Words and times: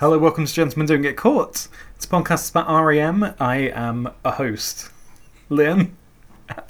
Hello, 0.00 0.18
welcome 0.18 0.46
to 0.46 0.52
Gentlemen 0.54 0.86
Don't 0.86 1.02
Get 1.02 1.18
Caught. 1.18 1.68
It's 1.94 2.06
a 2.06 2.08
podcast 2.08 2.50
about 2.52 2.82
REM. 2.84 3.34
I 3.38 3.56
am 3.68 4.08
a 4.24 4.30
host, 4.30 4.88
Lynn. 5.50 5.94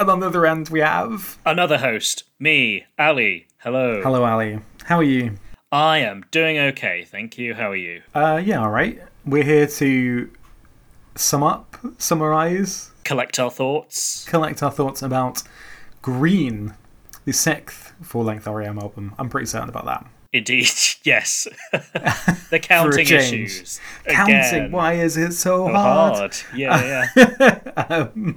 And 0.01 0.11
on 0.11 0.19
the 0.19 0.27
other 0.27 0.45
end, 0.47 0.69
we 0.69 0.81
have. 0.81 1.39
Another 1.47 1.79
host, 1.79 2.25
me, 2.41 2.87
Ali. 2.99 3.47
Hello. 3.59 4.03
Hello, 4.03 4.25
Ali. 4.25 4.59
How 4.87 4.97
are 4.99 5.05
you? 5.05 5.37
I 5.71 5.99
am 5.99 6.25
doing 6.33 6.59
okay, 6.59 7.05
thank 7.05 7.39
you. 7.39 7.55
How 7.55 7.71
are 7.71 7.77
you? 7.77 8.03
Uh, 8.13 8.43
yeah, 8.45 8.61
alright. 8.61 9.01
We're 9.25 9.45
here 9.45 9.69
to 9.69 10.29
sum 11.15 11.45
up, 11.45 11.77
summarize, 11.99 12.91
Collect 13.05 13.39
our 13.39 13.51
thoughts. 13.51 14.25
collect 14.25 14.61
our 14.63 14.73
thoughts 14.73 15.03
about 15.03 15.43
Green, 16.03 16.75
the 17.25 17.33
sixth 17.33 17.93
full 18.03 18.25
length 18.25 18.49
REM 18.49 18.79
album. 18.79 19.15
I'm 19.19 19.29
pretty 19.29 19.47
certain 19.47 19.69
about 19.69 19.85
that. 19.85 20.05
Indeed, 20.33 20.69
yes. 21.05 21.49
the 22.51 22.61
counting 22.63 23.07
issues. 23.07 23.81
Counting, 24.07 24.37
Again. 24.37 24.71
why 24.73 24.93
is 24.95 25.17
it 25.17 25.33
so 25.33 25.67
So 25.67 25.73
hard? 25.73 26.17
hard. 26.17 26.37
Yeah, 26.55 27.09
yeah. 27.17 27.59
Um, 27.91 28.37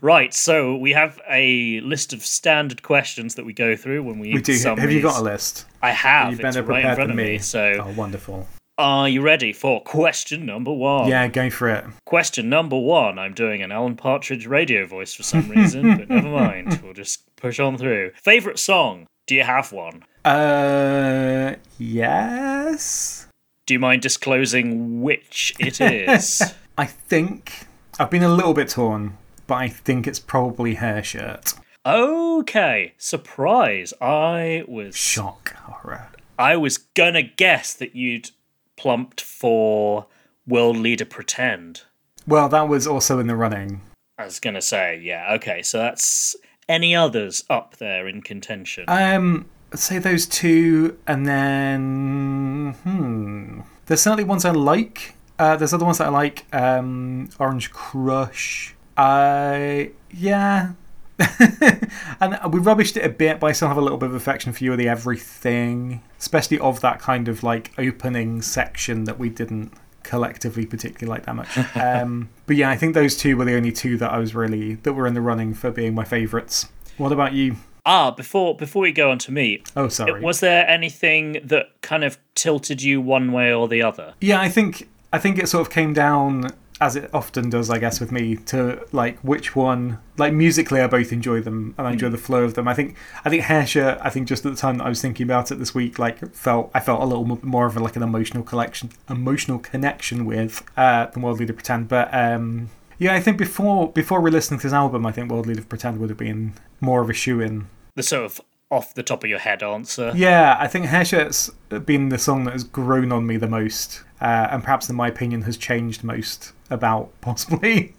right, 0.00 0.32
so 0.32 0.76
we 0.76 0.92
have 0.92 1.20
a 1.28 1.80
list 1.80 2.12
of 2.12 2.24
standard 2.24 2.82
questions 2.82 3.34
that 3.34 3.44
we 3.44 3.52
go 3.52 3.76
through 3.76 4.02
when 4.04 4.18
we 4.18 4.32
we 4.32 4.40
do. 4.40 4.54
sum 4.54 4.78
Have 4.78 4.90
you 4.90 5.02
got 5.02 5.20
a 5.20 5.22
list? 5.22 5.66
I 5.82 5.90
have. 5.90 6.30
You've 6.30 6.40
better 6.40 6.62
right 6.62 6.78
in 6.78 6.82
prepared 6.82 6.96
front 6.96 7.08
than 7.08 7.18
of 7.18 7.24
me. 7.26 7.32
me. 7.32 7.38
So, 7.38 7.84
Oh, 7.84 7.92
wonderful. 7.96 8.48
are 8.78 9.08
you 9.08 9.20
ready 9.20 9.52
for 9.52 9.82
question 9.82 10.46
number 10.46 10.72
one? 10.72 11.08
Yeah, 11.08 11.28
go 11.28 11.50
for 11.50 11.68
it. 11.68 11.84
Question 12.06 12.48
number 12.48 12.78
one. 12.78 13.18
I'm 13.18 13.34
doing 13.34 13.60
an 13.62 13.72
Alan 13.72 13.96
Partridge 13.96 14.46
radio 14.46 14.86
voice 14.86 15.12
for 15.12 15.22
some 15.24 15.48
reason, 15.50 15.98
but 15.98 16.08
never 16.08 16.28
mind. 16.30 16.80
We'll 16.82 16.94
just 16.94 17.24
push 17.36 17.58
on 17.60 17.76
through. 17.76 18.12
Favorite 18.22 18.58
song? 18.58 19.06
Do 19.26 19.34
you 19.34 19.42
have 19.42 19.72
one? 19.72 20.04
Uh, 20.26 21.54
yes. 21.78 23.28
Do 23.64 23.74
you 23.74 23.78
mind 23.78 24.02
disclosing 24.02 25.00
which 25.00 25.54
it 25.60 25.80
is? 25.80 26.42
I 26.78 26.86
think 26.86 27.66
I've 28.00 28.10
been 28.10 28.24
a 28.24 28.28
little 28.28 28.52
bit 28.52 28.68
torn, 28.68 29.16
but 29.46 29.54
I 29.54 29.68
think 29.68 30.06
it's 30.08 30.18
probably 30.18 30.74
hair 30.74 31.02
shirt. 31.04 31.54
okay, 31.86 32.94
surprise. 32.98 33.94
I 34.00 34.64
was 34.66 34.96
Shock 34.96 35.54
horror. 35.54 36.08
I 36.38 36.56
was 36.56 36.76
gonna 36.78 37.22
guess 37.22 37.72
that 37.74 37.94
you'd 37.94 38.30
plumped 38.76 39.20
for 39.20 40.06
World 40.46 40.76
Leader 40.76 41.04
Pretend. 41.04 41.82
Well, 42.26 42.48
that 42.48 42.68
was 42.68 42.86
also 42.86 43.20
in 43.20 43.28
the 43.28 43.36
running. 43.36 43.80
I 44.18 44.24
was 44.24 44.40
gonna 44.40 44.60
say, 44.60 45.00
yeah, 45.00 45.34
okay, 45.34 45.62
so 45.62 45.78
that's 45.78 46.34
any 46.68 46.96
others 46.96 47.44
up 47.48 47.76
there 47.76 48.08
in 48.08 48.22
contention. 48.22 48.84
Um, 48.88 49.46
say 49.76 49.98
those 49.98 50.26
two, 50.26 50.98
and 51.06 51.26
then 51.26 52.74
hmm. 52.82 53.60
There's 53.86 54.00
certainly 54.00 54.24
ones 54.24 54.44
I 54.44 54.50
like. 54.50 55.14
Uh, 55.38 55.56
there's 55.56 55.72
other 55.72 55.84
ones 55.84 55.98
that 55.98 56.08
I 56.08 56.10
like. 56.10 56.46
Um, 56.52 57.28
Orange 57.38 57.70
Crush. 57.72 58.74
I 58.96 59.92
yeah. 60.10 60.72
and 61.18 62.32
we 62.52 62.60
rubbished 62.60 62.96
it 62.96 63.04
a 63.04 63.08
bit, 63.08 63.40
but 63.40 63.46
I 63.46 63.52
still 63.52 63.68
have 63.68 63.76
a 63.76 63.80
little 63.80 63.98
bit 63.98 64.10
of 64.10 64.14
affection 64.14 64.52
for 64.52 64.64
You 64.64 64.72
Are 64.72 64.76
the 64.76 64.88
Everything, 64.88 66.02
especially 66.18 66.58
of 66.58 66.80
that 66.80 67.00
kind 67.00 67.28
of 67.28 67.42
like 67.42 67.72
opening 67.78 68.42
section 68.42 69.04
that 69.04 69.18
we 69.18 69.30
didn't 69.30 69.72
collectively 70.02 70.66
particularly 70.66 71.08
like 71.10 71.26
that 71.26 71.34
much. 71.34 71.76
um, 71.76 72.28
but 72.46 72.56
yeah, 72.56 72.70
I 72.70 72.76
think 72.76 72.94
those 72.94 73.16
two 73.16 73.36
were 73.36 73.44
the 73.44 73.56
only 73.56 73.72
two 73.72 73.96
that 73.98 74.10
I 74.10 74.18
was 74.18 74.34
really 74.34 74.74
that 74.74 74.92
were 74.92 75.06
in 75.06 75.14
the 75.14 75.20
running 75.20 75.54
for 75.54 75.70
being 75.70 75.94
my 75.94 76.04
favourites. 76.04 76.68
What 76.98 77.12
about 77.12 77.32
you? 77.32 77.56
Ah, 77.86 78.10
before 78.10 78.54
before 78.56 78.82
we 78.82 78.92
go 78.92 79.10
on 79.10 79.18
to 79.20 79.32
me, 79.32 79.62
Oh, 79.74 79.88
sorry. 79.88 80.20
was 80.20 80.40
there 80.40 80.68
anything 80.68 81.40
that 81.44 81.68
kind 81.80 82.04
of 82.04 82.18
tilted 82.34 82.82
you 82.82 83.00
one 83.00 83.32
way 83.32 83.52
or 83.54 83.66
the 83.68 83.80
other? 83.82 84.12
Yeah, 84.20 84.40
I 84.40 84.50
think 84.50 84.88
I 85.12 85.18
think 85.18 85.38
it 85.38 85.48
sort 85.48 85.66
of 85.66 85.72
came 85.72 85.94
down 85.94 86.50
as 86.78 86.94
it 86.94 87.08
often 87.14 87.48
does, 87.48 87.70
I 87.70 87.78
guess, 87.78 88.00
with 88.00 88.12
me 88.12 88.36
to 88.52 88.86
like 88.92 89.18
which 89.20 89.56
one. 89.56 89.98
Like 90.18 90.34
musically, 90.34 90.82
I 90.82 90.86
both 90.88 91.10
enjoy 91.10 91.40
them 91.40 91.74
and 91.78 91.86
I 91.86 91.92
enjoy 91.92 92.10
the 92.10 92.18
flow 92.18 92.42
of 92.44 92.52
them. 92.52 92.68
I 92.68 92.74
think 92.74 92.96
I 93.24 93.30
think 93.30 93.44
Hair 93.44 93.66
Shirt. 93.66 93.98
I 94.02 94.10
think 94.10 94.28
just 94.28 94.44
at 94.44 94.52
the 94.52 94.58
time 94.58 94.76
that 94.78 94.84
I 94.84 94.90
was 94.90 95.00
thinking 95.00 95.24
about 95.24 95.50
it 95.50 95.54
this 95.54 95.74
week, 95.74 95.98
like 95.98 96.34
felt 96.34 96.70
I 96.74 96.80
felt 96.80 97.00
a 97.00 97.06
little 97.06 97.24
mo- 97.24 97.40
more 97.42 97.64
of 97.64 97.76
a, 97.78 97.80
like 97.80 97.96
an 97.96 98.02
emotional 98.02 98.42
collection, 98.42 98.90
emotional 99.08 99.58
connection 99.58 100.26
with 100.26 100.62
uh, 100.76 101.06
than 101.06 101.22
World 101.22 101.38
Leader 101.40 101.54
Pretend. 101.54 101.88
But 101.88 102.12
um, 102.12 102.68
yeah, 102.98 103.14
I 103.14 103.20
think 103.20 103.38
before 103.38 103.90
before 103.92 104.20
re-listening 104.20 104.60
to 104.60 104.66
this 104.66 104.74
album, 104.74 105.06
I 105.06 105.12
think 105.12 105.30
World 105.30 105.46
Leader 105.46 105.62
Pretend 105.62 105.98
would 106.00 106.10
have 106.10 106.18
been 106.18 106.52
more 106.82 107.00
of 107.00 107.08
a 107.08 107.14
shoe 107.14 107.40
in. 107.40 107.68
The 107.96 108.02
sort 108.02 108.24
of 108.24 108.40
off 108.70 108.94
the 108.94 109.02
top 109.02 109.24
of 109.24 109.30
your 109.30 109.38
head 109.38 109.62
answer. 109.62 110.12
Yeah, 110.14 110.56
I 110.58 110.68
think 110.68 110.86
Hair 110.86 111.04
Shirt's 111.04 111.50
been 111.84 112.08
the 112.08 112.18
song 112.18 112.44
that 112.44 112.52
has 112.52 112.64
grown 112.64 113.12
on 113.12 113.26
me 113.26 113.36
the 113.36 113.48
most, 113.48 114.02
uh, 114.20 114.48
and 114.50 114.62
perhaps, 114.62 114.88
in 114.88 114.96
my 114.96 115.08
opinion, 115.08 115.42
has 115.42 115.56
changed 115.56 116.02
most 116.04 116.52
about 116.70 117.10
possibly 117.20 117.94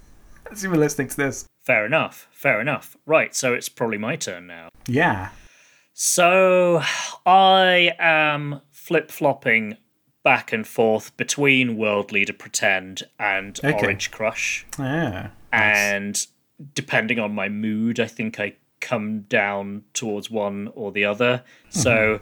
as 0.52 0.64
you 0.64 0.70
were 0.70 0.78
listening 0.78 1.08
to 1.10 1.18
this. 1.18 1.46
Fair 1.62 1.86
enough. 1.86 2.28
Fair 2.32 2.62
enough. 2.62 2.96
Right, 3.06 3.36
so 3.36 3.54
it's 3.54 3.68
probably 3.70 3.98
my 3.98 4.16
turn 4.16 4.48
now. 4.48 4.70
Yeah. 4.88 5.30
So 5.94 6.82
I 7.26 7.94
am 8.00 8.62
flip 8.72 9.12
flopping 9.12 9.78
back 10.24 10.54
and 10.54 10.68
forth 10.68 11.16
between 11.18 11.76
World 11.78 12.12
Leader 12.12 12.34
Pretend 12.34 13.04
and 13.20 13.60
Okay. 13.64 13.74
Orange 13.74 14.12
Crush. 14.12 14.66
Yeah. 14.78 15.30
And 15.52 16.26
depending 16.74 17.20
on 17.20 17.34
my 17.34 17.50
mood, 17.50 18.00
I 18.00 18.08
think 18.08 18.40
I 18.40 18.54
come 18.80 19.22
down 19.22 19.84
towards 19.94 20.30
one 20.30 20.70
or 20.76 20.92
the 20.92 21.06
other. 21.06 21.44
Mm-hmm. 21.70 21.80
So 21.80 22.20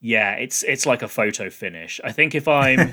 yeah, 0.00 0.32
it's 0.32 0.62
it's 0.62 0.86
like 0.86 1.02
a 1.02 1.08
photo 1.08 1.50
finish. 1.50 2.00
I 2.04 2.12
think 2.12 2.34
if 2.34 2.46
I'm 2.48 2.92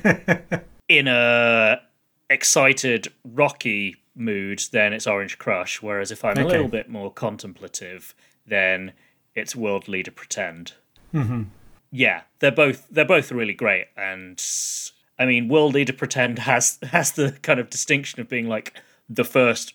in 0.87 1.07
a 1.07 1.81
excited, 2.29 3.09
rocky 3.23 3.97
mood, 4.15 4.61
then 4.71 4.93
it's 4.93 5.07
Orange 5.07 5.37
Crush. 5.37 5.81
Whereas 5.81 6.11
if 6.11 6.23
I'm 6.23 6.37
a 6.37 6.45
little 6.45 6.67
bit 6.67 6.89
more 6.89 7.11
contemplative, 7.11 8.15
then 8.45 8.93
it's 9.35 9.55
World 9.55 9.87
Leader 9.87 10.11
Pretend. 10.11 10.73
Mm-hmm. 11.13 11.43
Yeah, 11.91 12.21
they're 12.39 12.51
both 12.51 12.87
they're 12.89 13.05
both 13.05 13.31
really 13.31 13.53
great, 13.53 13.87
and 13.97 14.41
I 15.19 15.25
mean, 15.25 15.49
World 15.49 15.73
Leader 15.73 15.93
Pretend 15.93 16.39
has 16.51 16.79
has 16.83 17.11
the 17.11 17.33
kind 17.41 17.59
of 17.59 17.69
distinction 17.69 18.21
of 18.21 18.29
being 18.29 18.47
like 18.47 18.73
the 19.09 19.23
first, 19.23 19.73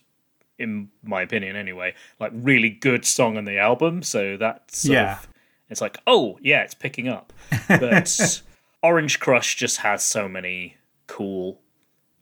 in 0.58 0.88
my 1.02 1.22
opinion, 1.22 1.56
anyway, 1.56 1.94
like 2.20 2.32
really 2.34 2.70
good 2.70 3.04
song 3.04 3.36
on 3.36 3.44
the 3.44 3.58
album. 3.58 4.02
So 4.02 4.36
that's 4.36 4.84
Yeah. 4.84 5.18
of, 5.18 5.28
it's 5.68 5.80
like 5.80 5.98
oh 6.06 6.38
yeah, 6.42 6.62
it's 6.62 6.74
picking 6.74 7.08
up. 7.08 7.32
But 7.68 8.42
Orange 8.82 9.18
Crush 9.20 9.56
just 9.56 9.78
has 9.78 10.02
so 10.02 10.28
many 10.28 10.76
cool 11.06 11.60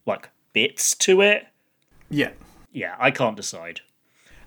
like 0.07 0.31
bits 0.53 0.95
to 0.97 1.21
it. 1.21 1.47
Yeah. 2.11 2.31
Yeah, 2.73 2.97
I 2.99 3.11
can't 3.11 3.37
decide. 3.37 3.81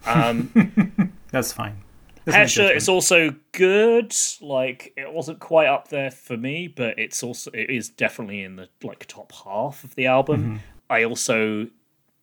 Um, 0.05 1.13
That's 1.31 1.53
fine. 1.53 1.83
There's 2.25 2.33
no 2.33 2.39
Hair 2.39 2.47
Shirt 2.49 2.75
is 2.75 2.89
also 2.89 3.33
good. 3.53 4.13
Like 4.41 4.93
it 4.97 5.11
wasn't 5.13 5.39
quite 5.39 5.67
up 5.67 5.87
there 5.87 6.11
for 6.11 6.35
me, 6.35 6.67
but 6.67 6.99
it's 6.99 7.23
also 7.23 7.51
it 7.53 7.69
is 7.69 7.87
definitely 7.89 8.43
in 8.43 8.57
the 8.57 8.67
like 8.83 9.05
top 9.07 9.31
half 9.31 9.83
of 9.85 9.95
the 9.95 10.07
album. 10.07 10.43
Mm-hmm. 10.43 10.57
I 10.89 11.03
also 11.05 11.67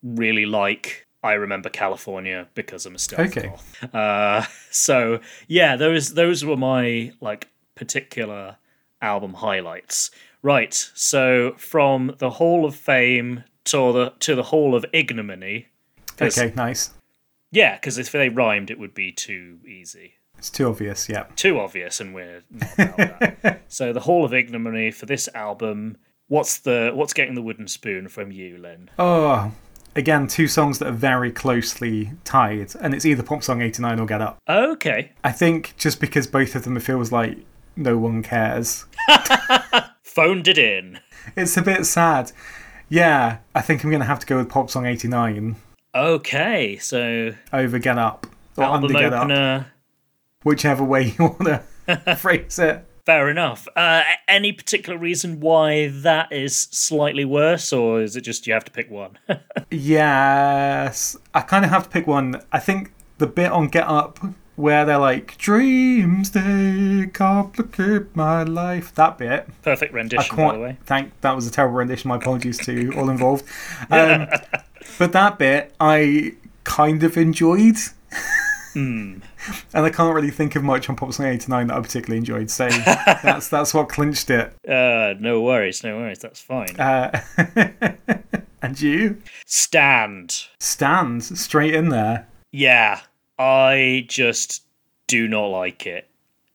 really 0.02 0.44
like 0.44 1.06
I 1.24 1.32
Remember 1.32 1.68
California 1.70 2.46
because 2.54 2.86
I'm 2.86 2.94
a 2.94 2.98
stealth 2.98 3.36
Okay. 3.36 3.48
goth. 3.48 3.94
Uh, 3.94 4.44
so 4.70 5.20
yeah, 5.48 5.74
those 5.76 6.14
those 6.14 6.44
were 6.44 6.56
my 6.56 7.12
like 7.20 7.48
particular 7.74 8.56
album 9.02 9.34
highlights. 9.34 10.10
Right. 10.42 10.74
So 10.94 11.54
from 11.56 12.14
the 12.18 12.30
Hall 12.30 12.64
of 12.66 12.74
Fame 12.76 13.44
to 13.64 13.92
the 13.92 14.12
to 14.20 14.34
the 14.34 14.42
Hall 14.44 14.74
of 14.74 14.84
Ignominy. 14.92 15.68
Okay, 16.20 16.52
nice. 16.54 16.90
Yeah, 17.50 17.76
because 17.76 17.98
if 17.98 18.12
they 18.12 18.28
rhymed, 18.28 18.70
it 18.70 18.78
would 18.78 18.94
be 18.94 19.10
too 19.12 19.58
easy 19.66 20.14
It's 20.38 20.50
too 20.50 20.68
obvious. 20.68 21.08
Yeah. 21.08 21.24
too 21.36 21.58
obvious, 21.60 22.00
and 22.00 22.14
we're 22.14 22.42
not 22.50 23.00
about 23.00 23.18
that. 23.42 23.62
so 23.68 23.92
the 23.92 24.00
Hall 24.00 24.24
of 24.24 24.32
Ignominy 24.34 24.90
for 24.90 25.06
this 25.06 25.28
album. 25.34 25.96
What's 26.28 26.58
the 26.58 26.90
what's 26.94 27.12
getting 27.14 27.34
the 27.34 27.42
wooden 27.42 27.68
spoon 27.68 28.08
from 28.08 28.30
you, 28.32 28.58
Lynn? 28.58 28.90
Oh, 28.98 29.52
again, 29.96 30.26
two 30.26 30.48
songs 30.48 30.78
that 30.78 30.88
are 30.88 30.92
very 30.92 31.30
closely 31.30 32.12
tied, 32.24 32.74
and 32.80 32.94
it's 32.94 33.04
either 33.04 33.22
Pop 33.22 33.42
Song 33.42 33.62
89 33.62 33.98
or 34.00 34.06
Get 34.06 34.20
Up. 34.20 34.38
Okay, 34.48 35.12
I 35.22 35.32
think 35.32 35.74
just 35.76 36.00
because 36.00 36.26
both 36.26 36.54
of 36.54 36.64
them 36.64 36.76
it 36.76 36.82
feels 36.82 37.12
like 37.12 37.38
no 37.76 37.98
one 37.98 38.22
cares. 38.22 38.84
phoned 40.02 40.46
it 40.48 40.58
in. 40.58 41.00
It's 41.36 41.56
a 41.56 41.62
bit 41.62 41.86
sad. 41.86 42.32
Yeah, 42.88 43.38
I 43.54 43.62
think 43.62 43.82
I'm 43.82 43.90
going 43.90 44.00
to 44.00 44.06
have 44.06 44.20
to 44.20 44.26
go 44.26 44.36
with 44.36 44.48
Pop 44.48 44.70
Song 44.70 44.86
89 44.86 45.56
Okay, 45.94 46.76
so 46.78 47.34
over 47.52 47.78
Get 47.78 47.98
Up. 47.98 48.26
Or 48.56 48.64
album 48.64 48.96
under 48.96 48.98
Get 48.98 49.12
Up. 49.12 49.66
Whichever 50.42 50.84
way 50.84 51.14
you 51.18 51.24
want 51.24 51.62
to 51.86 52.16
phrase 52.18 52.58
it. 52.58 52.84
Fair 53.04 53.28
enough. 53.28 53.68
Uh, 53.76 54.02
any 54.26 54.50
particular 54.52 54.98
reason 54.98 55.40
why 55.40 55.88
that 55.88 56.32
is 56.32 56.56
slightly 56.56 57.24
worse, 57.24 57.70
or 57.72 58.00
is 58.00 58.16
it 58.16 58.22
just 58.22 58.46
you 58.46 58.54
have 58.54 58.64
to 58.64 58.70
pick 58.72 58.90
one? 58.90 59.18
Yes, 59.70 61.16
I 61.34 61.40
kind 61.40 61.64
of 61.64 61.70
have 61.70 61.84
to 61.84 61.88
pick 61.90 62.06
one. 62.06 62.40
I 62.52 62.60
think 62.60 62.92
the 63.18 63.26
bit 63.26 63.50
on 63.50 63.68
Get 63.68 63.86
Up 63.88 64.18
where 64.56 64.84
they're 64.84 64.98
like, 64.98 65.36
"Dreams 65.36 66.30
they 66.30 67.10
complicate 67.12 68.14
my 68.14 68.44
life." 68.44 68.94
That 68.94 69.18
bit. 69.18 69.48
Perfect 69.62 69.92
rendition, 69.92 70.36
by 70.36 70.52
the 70.54 70.60
way. 70.60 70.76
Thank. 70.86 71.20
That 71.22 71.34
was 71.34 71.46
a 71.46 71.50
terrible 71.50 71.74
rendition. 71.76 72.08
My 72.08 72.16
apologies 72.16 72.58
to 72.66 72.92
all 72.96 73.10
involved. 73.10 73.44
Um, 73.90 74.28
but 74.98 75.12
that 75.12 75.38
bit 75.38 75.74
I 75.80 76.34
kind 76.62 77.02
of 77.02 77.16
enjoyed. 77.16 77.76
Hmm. 78.74 79.18
And 79.74 79.84
I 79.84 79.90
can't 79.90 80.14
really 80.14 80.30
think 80.30 80.54
of 80.56 80.62
much 80.62 80.88
on 80.88 80.96
Pop 80.96 81.12
Song 81.12 81.26
89 81.26 81.66
that 81.66 81.76
I 81.76 81.80
particularly 81.80 82.18
enjoyed. 82.18 82.50
So 82.50 82.68
that's 83.22 83.48
that's 83.48 83.74
what 83.74 83.88
clinched 83.88 84.30
it. 84.30 84.54
Uh, 84.68 85.14
no 85.18 85.40
worries, 85.40 85.82
no 85.82 85.96
worries. 85.96 86.20
That's 86.20 86.40
fine. 86.40 86.76
Uh, 86.78 87.20
and 88.62 88.80
you? 88.80 89.20
Stand. 89.46 90.46
Stands 90.60 91.40
straight 91.40 91.74
in 91.74 91.88
there. 91.88 92.28
Yeah, 92.52 93.00
I 93.38 94.06
just 94.08 94.62
do 95.06 95.26
not 95.26 95.46
like 95.46 95.86
it. 95.86 96.08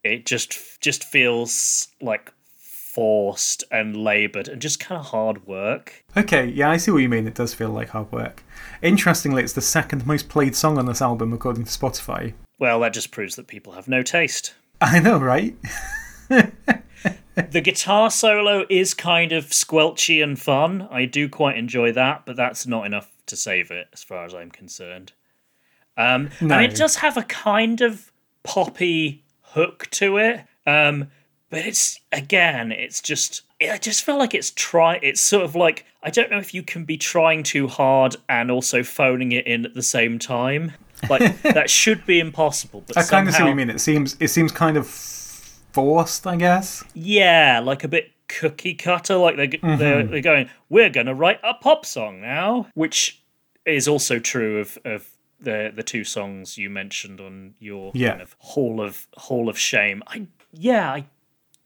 It 0.03 0.25
just 0.25 0.79
just 0.81 1.03
feels 1.03 1.89
like 2.01 2.31
forced 2.57 3.63
and 3.71 3.95
laboured 3.95 4.47
and 4.47 4.61
just 4.61 4.79
kind 4.79 4.99
of 4.99 5.07
hard 5.07 5.45
work. 5.45 6.03
Okay, 6.17 6.45
yeah, 6.47 6.69
I 6.69 6.77
see 6.77 6.91
what 6.91 6.97
you 6.97 7.09
mean. 7.09 7.27
It 7.27 7.35
does 7.35 7.53
feel 7.53 7.69
like 7.69 7.89
hard 7.89 8.11
work. 8.11 8.43
Interestingly, 8.81 9.43
it's 9.43 9.53
the 9.53 9.61
second 9.61 10.07
most 10.07 10.29
played 10.29 10.55
song 10.55 10.77
on 10.77 10.85
this 10.85 11.01
album 11.01 11.33
according 11.33 11.65
to 11.65 11.69
Spotify. 11.71 12.33
Well, 12.59 12.81
that 12.81 12.93
just 12.93 13.11
proves 13.11 13.35
that 13.37 13.47
people 13.47 13.73
have 13.73 13.87
no 13.87 14.03
taste. 14.03 14.53
I 14.81 14.99
know, 14.99 15.17
right? 15.17 15.55
the 16.27 17.61
guitar 17.61 18.11
solo 18.11 18.65
is 18.69 18.93
kind 18.93 19.31
of 19.31 19.47
squelchy 19.47 20.21
and 20.21 20.37
fun. 20.39 20.87
I 20.91 21.05
do 21.05 21.29
quite 21.29 21.57
enjoy 21.57 21.93
that, 21.93 22.25
but 22.25 22.35
that's 22.35 22.67
not 22.67 22.85
enough 22.85 23.09
to 23.27 23.35
save 23.35 23.71
it 23.71 23.87
as 23.93 24.03
far 24.03 24.25
as 24.25 24.33
I'm 24.33 24.51
concerned. 24.51 25.13
Um, 25.97 26.29
No. 26.41 26.55
And 26.55 26.65
it 26.65 26.75
does 26.75 26.97
have 26.97 27.17
a 27.17 27.23
kind 27.23 27.81
of 27.81 28.11
poppy 28.43 29.23
hook 29.41 29.87
to 29.91 30.17
it. 30.17 30.41
Um, 30.65 31.09
but 31.49 31.65
it's 31.65 31.99
again, 32.11 32.71
it's 32.71 33.01
just 33.01 33.41
I 33.61 33.77
just 33.77 34.03
feel 34.03 34.17
like 34.17 34.33
it's 34.33 34.51
try. 34.51 34.99
It's 35.01 35.19
sort 35.19 35.43
of 35.43 35.55
like 35.55 35.85
I 36.03 36.09
don't 36.09 36.29
know 36.29 36.37
if 36.37 36.53
you 36.53 36.63
can 36.63 36.85
be 36.85 36.97
trying 36.97 37.43
too 37.43 37.67
hard 37.67 38.15
and 38.27 38.51
also 38.51 38.83
phoning 38.83 39.31
it 39.31 39.47
in 39.47 39.65
at 39.65 39.73
the 39.73 39.83
same 39.83 40.19
time. 40.19 40.73
Like 41.09 41.41
that 41.43 41.69
should 41.69 42.05
be 42.05 42.19
impossible. 42.19 42.83
But 42.87 42.97
I 42.97 43.03
kind 43.03 43.27
of 43.27 43.33
see 43.35 43.43
what 43.43 43.49
you 43.49 43.55
mean. 43.55 43.69
It 43.69 43.79
seems 43.81 44.17
it 44.19 44.29
seems 44.29 44.51
kind 44.51 44.77
of 44.77 44.87
forced, 44.87 46.25
I 46.27 46.35
guess. 46.35 46.83
Yeah, 46.93 47.59
like 47.63 47.83
a 47.83 47.87
bit 47.87 48.11
cookie 48.27 48.73
cutter. 48.75 49.15
Like 49.17 49.37
they're 49.37 49.47
Mm-hmm. 49.47 49.77
they're, 49.77 50.03
they're 50.05 50.21
going, 50.21 50.49
we're 50.69 50.89
going 50.89 51.07
to 51.07 51.13
write 51.15 51.39
a 51.43 51.53
pop 51.53 51.85
song 51.85 52.21
now, 52.21 52.67
which 52.73 53.21
is 53.65 53.87
also 53.87 54.19
true 54.19 54.59
of 54.59 54.77
of 54.85 55.09
the 55.39 55.71
the 55.73 55.83
two 55.83 56.03
songs 56.03 56.57
you 56.57 56.69
mentioned 56.69 57.21
on 57.21 57.53
your 57.59 57.91
Yeah. 57.93 58.09
kind 58.09 58.21
of 58.21 58.35
hall 58.39 58.81
of 58.81 59.07
hall 59.15 59.47
of 59.49 59.57
shame. 59.57 60.03
I 60.07 60.27
yeah, 60.51 60.91
I 60.91 61.05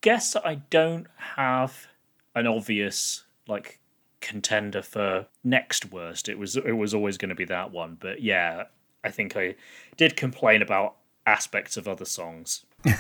guess 0.02 0.36
I 0.36 0.56
don't 0.70 1.08
have 1.36 1.88
an 2.36 2.46
obvious 2.48 3.24
like 3.48 3.80
contender 4.22 4.82
for 4.82 5.26
next 5.44 5.92
worst. 5.92 6.30
It 6.30 6.38
was 6.38 6.56
it 6.58 6.74
was 6.74 6.94
always 6.94 7.18
going 7.18 7.30
to 7.30 7.36
be 7.36 7.46
that 7.46 7.72
one, 7.72 7.98
but 8.00 8.22
yeah, 8.22 8.66
I 9.04 9.10
think 9.12 9.36
I 9.38 9.56
did 9.98 10.16
complain 10.16 10.62
about 10.62 10.96
aspects 11.26 11.78
of 11.78 11.88
other 11.88 12.06
songs. 12.06 12.66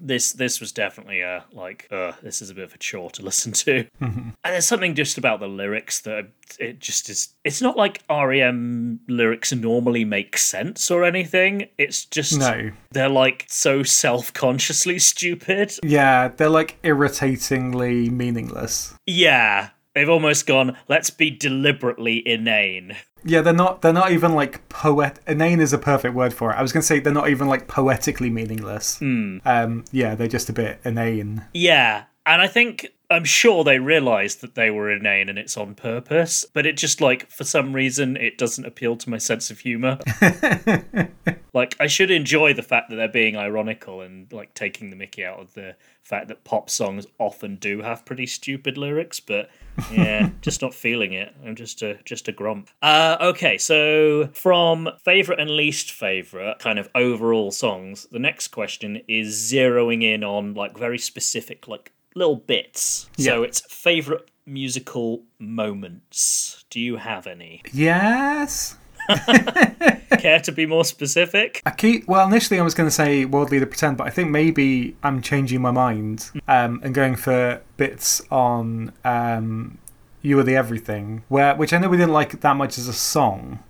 This 0.00 0.32
this 0.32 0.58
was 0.60 0.72
definitely 0.72 1.20
a 1.20 1.44
like 1.52 1.86
uh 1.90 2.12
this 2.22 2.40
is 2.40 2.48
a 2.48 2.54
bit 2.54 2.64
of 2.64 2.74
a 2.74 2.78
chore 2.78 3.10
to 3.10 3.22
listen 3.30 3.52
to. 3.52 3.84
And 4.00 4.32
there's 4.42 4.64
something 4.66 4.94
just 4.94 5.18
about 5.18 5.40
the 5.40 5.46
lyrics 5.46 6.00
that 6.00 6.28
it 6.58 6.78
just 6.80 7.10
is 7.10 7.34
it's 7.44 7.60
not 7.60 7.76
like 7.76 8.02
rem 8.10 9.00
lyrics 9.06 9.52
normally 9.52 10.04
make 10.06 10.38
sense 10.38 10.90
or 10.90 11.04
anything. 11.04 11.68
It's 11.76 12.06
just 12.06 12.38
No. 12.38 12.70
they're 12.92 13.10
like 13.10 13.44
so 13.48 13.82
self-consciously 13.82 14.98
stupid. 14.98 15.74
Yeah, 15.82 16.28
they're 16.28 16.48
like 16.48 16.78
irritatingly 16.82 18.08
meaningless. 18.08 18.94
yeah 19.06 19.70
they've 19.94 20.08
almost 20.08 20.46
gone 20.46 20.76
let's 20.88 21.10
be 21.10 21.28
deliberately 21.30 22.26
inane 22.26 22.94
Yeah, 23.24 23.40
they're 23.40 23.52
not. 23.52 23.82
They're 23.82 23.92
not 23.92 24.12
even 24.12 24.34
like 24.34 24.68
poet. 24.68 25.18
Inane 25.26 25.60
is 25.60 25.72
a 25.72 25.78
perfect 25.78 26.14
word 26.14 26.32
for 26.32 26.52
it. 26.52 26.54
I 26.54 26.62
was 26.62 26.72
going 26.72 26.82
to 26.82 26.86
say 26.86 27.00
they're 27.00 27.12
not 27.12 27.28
even 27.28 27.48
like 27.48 27.66
poetically 27.68 28.30
meaningless. 28.30 28.98
Um, 29.44 29.84
yeah, 29.92 30.14
they're 30.14 30.28
just 30.28 30.48
a 30.48 30.52
bit 30.52 30.80
inane. 30.84 31.44
Yeah, 31.52 32.04
and 32.28 32.42
I 32.42 32.46
think 32.46 32.86
I'm 33.10 33.24
sure 33.24 33.64
they 33.64 33.78
realised 33.78 34.42
that 34.42 34.54
they 34.54 34.70
were 34.70 34.90
inane 34.92 35.30
and 35.30 35.38
it's 35.38 35.56
on 35.56 35.74
purpose, 35.74 36.44
but 36.52 36.66
it 36.66 36.76
just 36.76 37.00
like 37.00 37.30
for 37.30 37.42
some 37.42 37.72
reason 37.72 38.18
it 38.18 38.36
doesn't 38.36 38.66
appeal 38.66 38.96
to 38.98 39.08
my 39.08 39.16
sense 39.16 39.50
of 39.50 39.60
humour. 39.60 39.98
like 41.54 41.74
I 41.80 41.86
should 41.86 42.10
enjoy 42.10 42.52
the 42.52 42.62
fact 42.62 42.90
that 42.90 42.96
they're 42.96 43.08
being 43.08 43.38
ironical 43.38 44.02
and 44.02 44.30
like 44.30 44.52
taking 44.52 44.90
the 44.90 44.96
Mickey 44.96 45.24
out 45.24 45.40
of 45.40 45.54
the 45.54 45.74
fact 46.02 46.28
that 46.28 46.44
pop 46.44 46.68
songs 46.68 47.06
often 47.18 47.56
do 47.56 47.80
have 47.80 48.04
pretty 48.04 48.26
stupid 48.26 48.76
lyrics, 48.76 49.20
but 49.20 49.48
yeah, 49.90 50.28
just 50.42 50.60
not 50.60 50.74
feeling 50.74 51.14
it. 51.14 51.34
I'm 51.42 51.56
just 51.56 51.80
a 51.80 51.98
just 52.04 52.28
a 52.28 52.32
grump. 52.32 52.68
Uh, 52.82 53.16
okay, 53.22 53.56
so 53.56 54.28
from 54.34 54.90
favorite 55.02 55.40
and 55.40 55.48
least 55.48 55.92
favorite 55.92 56.58
kind 56.58 56.78
of 56.78 56.90
overall 56.94 57.52
songs, 57.52 58.06
the 58.12 58.18
next 58.18 58.48
question 58.48 59.00
is 59.08 59.50
zeroing 59.50 60.02
in 60.02 60.22
on 60.22 60.52
like 60.52 60.76
very 60.76 60.98
specific 60.98 61.66
like 61.68 61.92
little 62.14 62.36
bits. 62.36 63.08
So 63.18 63.42
it's 63.42 63.60
favorite 63.72 64.30
musical 64.46 65.22
moments. 65.38 66.64
Do 66.70 66.80
you 66.80 66.96
have 66.96 67.26
any? 67.26 67.62
Yes. 67.72 68.76
Care 70.18 70.40
to 70.40 70.52
be 70.52 70.66
more 70.66 70.84
specific? 70.84 71.62
I 71.64 71.70
keep. 71.70 72.06
Well, 72.08 72.26
initially 72.26 72.58
I 72.60 72.62
was 72.62 72.74
going 72.74 72.88
to 72.88 72.94
say 72.94 73.24
World 73.24 73.50
Leader 73.50 73.66
Pretend, 73.66 73.96
but 73.96 74.06
I 74.06 74.10
think 74.10 74.30
maybe 74.30 74.96
I'm 75.02 75.22
changing 75.22 75.62
my 75.62 75.70
mind 75.70 76.30
um, 76.46 76.80
and 76.82 76.94
going 76.94 77.16
for 77.16 77.62
bits 77.76 78.20
on 78.30 78.92
um, 79.04 79.78
You 80.22 80.38
Are 80.38 80.42
the 80.42 80.56
Everything, 80.56 81.22
where 81.28 81.54
which 81.56 81.72
I 81.72 81.78
know 81.78 81.88
we 81.88 81.96
didn't 81.96 82.12
like 82.12 82.40
that 82.40 82.56
much 82.56 82.76
as 82.78 82.88
a 82.88 82.92
song, 82.92 83.60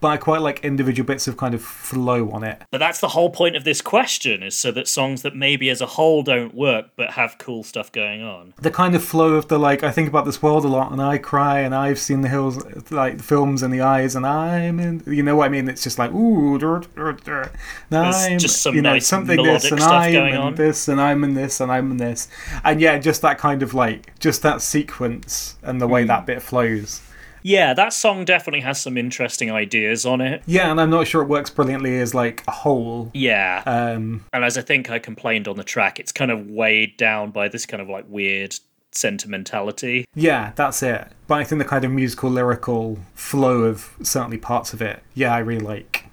but 0.00 0.08
I 0.08 0.16
quite 0.18 0.42
like 0.42 0.62
individual 0.62 1.06
bits 1.06 1.26
of 1.26 1.36
kind 1.38 1.54
of 1.54 1.62
flow 1.64 2.30
on 2.30 2.44
it. 2.44 2.60
But 2.70 2.78
that's 2.78 3.00
the 3.00 3.08
whole 3.08 3.30
point 3.30 3.56
of 3.56 3.64
this 3.64 3.80
question 3.80 4.42
is 4.42 4.56
so 4.56 4.70
that 4.72 4.86
songs 4.86 5.22
that 5.22 5.34
maybe 5.34 5.70
as 5.70 5.80
a 5.80 5.86
whole 5.86 6.22
don't 6.22 6.54
work 6.54 6.90
but 6.96 7.12
have 7.12 7.36
cool 7.38 7.62
stuff 7.64 7.90
going 7.90 8.22
on. 8.22 8.52
the 8.60 8.70
kind 8.70 8.94
of 8.94 9.02
flow 9.02 9.34
of 9.34 9.48
the 9.48 9.58
like 9.58 9.82
I 9.82 9.90
think 9.90 10.06
about 10.08 10.26
this 10.26 10.42
world 10.42 10.64
a 10.66 10.68
lot 10.68 10.92
and 10.92 11.00
I 11.00 11.16
cry 11.16 11.60
and 11.60 11.74
I've 11.74 11.98
seen 11.98 12.20
the 12.20 12.28
hills 12.28 12.62
like 12.90 13.16
the 13.16 13.22
films 13.22 13.62
and 13.62 13.72
the 13.72 13.80
eyes 13.80 14.14
and 14.14 14.26
I'm 14.26 14.78
in 14.78 15.02
you 15.06 15.22
know 15.22 15.36
what 15.36 15.46
I 15.46 15.48
mean 15.48 15.66
it's 15.68 15.82
just 15.82 15.98
like 15.98 16.12
ooh 16.12 16.58
dur, 16.58 16.82
dur, 16.94 17.12
dur. 17.14 17.50
I'm, 17.90 18.38
just 18.38 18.60
some 18.60 18.74
you 18.74 18.82
know, 18.82 18.92
nice 18.92 19.06
something 19.06 19.42
this 19.42 19.70
and 19.72 19.80
I'm 19.80 20.12
going 20.12 20.34
in 20.34 20.40
on. 20.40 20.54
this 20.56 20.88
and 20.88 21.00
I'm 21.00 21.24
in 21.24 21.32
this 21.34 21.60
and 21.60 21.72
I'm 21.72 21.90
in 21.92 21.96
this 21.96 22.28
and 22.64 22.80
yeah 22.82 22.98
just 22.98 23.22
that 23.22 23.38
kind 23.38 23.62
of 23.62 23.72
like 23.74 24.16
just 24.20 24.42
that 24.42 24.60
sequence 24.60 25.56
and 25.62 25.80
the 25.80 25.88
way 25.88 26.02
Hmm. 26.02 26.08
that 26.08 26.26
bit 26.26 26.42
flows 26.42 27.00
Yeah, 27.42 27.74
that 27.74 27.92
song 27.92 28.24
definitely 28.24 28.60
has 28.60 28.80
some 28.80 28.96
interesting 28.96 29.50
ideas 29.50 30.04
on 30.06 30.20
it. 30.20 30.42
yeah 30.46 30.70
and 30.70 30.80
I'm 30.80 30.90
not 30.90 31.06
sure 31.06 31.22
it 31.22 31.28
works 31.28 31.50
brilliantly 31.50 31.98
as 31.98 32.14
like 32.14 32.42
a 32.46 32.50
whole 32.50 33.10
Yeah. 33.14 33.62
um 33.66 34.24
and 34.32 34.44
as 34.44 34.56
I 34.58 34.62
think 34.62 34.90
I 34.90 34.98
complained 34.98 35.48
on 35.48 35.56
the 35.56 35.64
track, 35.64 35.98
it's 36.00 36.12
kind 36.12 36.30
of 36.30 36.48
weighed 36.50 36.96
down 36.96 37.30
by 37.30 37.48
this 37.48 37.66
kind 37.66 37.80
of 37.82 37.88
like 37.88 38.04
weird 38.08 38.54
sentimentality. 38.90 40.04
yeah 40.14 40.52
that's 40.56 40.82
it 40.82 41.08
but 41.26 41.34
I 41.38 41.44
think 41.44 41.60
the 41.60 41.68
kind 41.68 41.84
of 41.84 41.90
musical 41.90 42.30
lyrical 42.30 42.98
flow 43.14 43.62
of 43.64 43.94
certainly 44.02 44.38
parts 44.38 44.72
of 44.72 44.80
it 44.82 45.02
yeah 45.14 45.34
I 45.34 45.38
really 45.38 45.64
like 45.64 46.04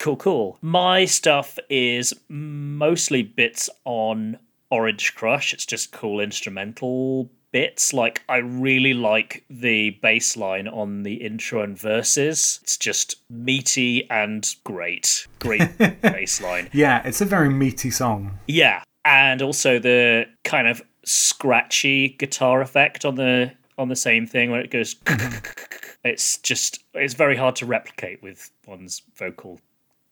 Cool, 0.00 0.16
cool. 0.16 0.58
My 0.62 1.06
stuff 1.06 1.58
is 1.68 2.14
mostly 2.28 3.24
bits 3.24 3.68
on 3.84 4.38
Orange 4.70 5.12
Crush. 5.16 5.52
It's 5.52 5.66
just 5.66 5.90
cool 5.90 6.20
instrumental 6.20 7.30
bits. 7.52 7.92
Like, 7.92 8.22
I 8.28 8.38
really 8.38 8.94
like 8.94 9.44
the 9.48 9.90
bass 10.02 10.36
line 10.36 10.68
on 10.68 11.02
the 11.02 11.14
intro 11.14 11.62
and 11.62 11.78
verses. 11.78 12.60
It's 12.62 12.76
just 12.76 13.16
meaty 13.30 14.08
and 14.10 14.48
great. 14.64 15.26
Great 15.38 15.76
bass 16.02 16.40
line. 16.40 16.68
yeah 16.72 17.02
it's 17.06 17.20
a 17.20 17.24
very 17.24 17.48
meaty 17.48 17.90
song 17.90 18.38
Yeah. 18.46 18.82
And 19.04 19.40
also 19.40 19.78
the 19.78 20.26
kind 20.44 20.68
of 20.68 20.82
scratchy 21.04 22.08
guitar 22.18 22.60
effect 22.60 23.04
on 23.04 23.14
the 23.14 23.52
on 23.78 23.88
the 23.88 23.96
same 23.96 24.26
thing 24.26 24.50
where 24.50 24.60
it 24.60 24.70
goes 24.70 24.96
it's 26.04 26.38
just 26.38 26.82
it's 26.94 27.14
very 27.14 27.36
hard 27.36 27.54
to 27.56 27.64
replicate 27.64 28.22
with 28.22 28.50
one's 28.66 29.02
vocal 29.16 29.60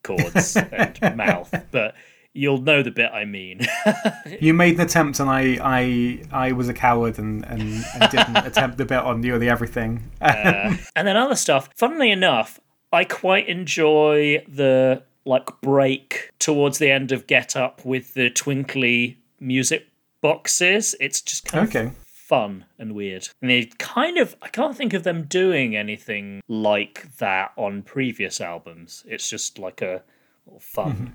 cords 0.04 0.56
and 0.72 1.16
mouth 1.16 1.52
but 1.72 1.94
you'll 2.36 2.60
know 2.60 2.82
the 2.82 2.90
bit 2.90 3.10
i 3.12 3.24
mean 3.24 3.60
You 4.40 4.54
made 4.54 4.74
an 4.74 4.82
attempt, 4.82 5.20
and 5.20 5.30
I, 5.30 5.58
I, 5.62 6.22
I 6.48 6.52
was 6.52 6.68
a 6.68 6.74
coward 6.74 7.18
and, 7.18 7.44
and, 7.46 7.62
and 7.62 8.10
didn't 8.10 8.36
attempt 8.46 8.76
the 8.76 8.84
bit 8.84 8.98
on 8.98 9.22
You 9.22 9.34
Are 9.34 9.38
the 9.38 9.48
Everything. 9.48 10.10
Uh, 10.20 10.76
and 10.94 11.06
then 11.06 11.16
other 11.16 11.36
stuff 11.36 11.68
funnily 11.76 12.10
enough 12.10 12.60
i 12.92 13.04
quite 13.04 13.48
enjoy 13.48 14.44
the 14.48 15.02
like 15.24 15.48
break 15.60 16.30
towards 16.38 16.78
the 16.78 16.90
end 16.90 17.12
of 17.12 17.26
get 17.26 17.56
up 17.56 17.84
with 17.84 18.14
the 18.14 18.30
twinkly 18.30 19.18
music 19.40 19.86
boxes 20.20 20.94
it's 21.00 21.20
just 21.20 21.46
kind 21.46 21.74
of 21.74 21.92
fun 22.26 22.64
and 22.76 22.92
weird. 22.92 23.28
And 23.40 23.48
they 23.48 23.66
kind 23.78 24.18
of, 24.18 24.34
I 24.42 24.48
can't 24.48 24.76
think 24.76 24.92
of 24.94 25.04
them 25.04 25.22
doing 25.22 25.76
anything 25.76 26.42
like 26.48 27.16
that 27.18 27.52
on 27.56 27.82
previous 27.82 28.40
albums. 28.40 29.04
It's 29.06 29.30
just 29.30 29.60
like 29.60 29.80
a 29.80 30.02
little 30.44 30.58
fun 30.58 30.92
mm-hmm. 30.92 31.06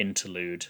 Interlude. 0.00 0.66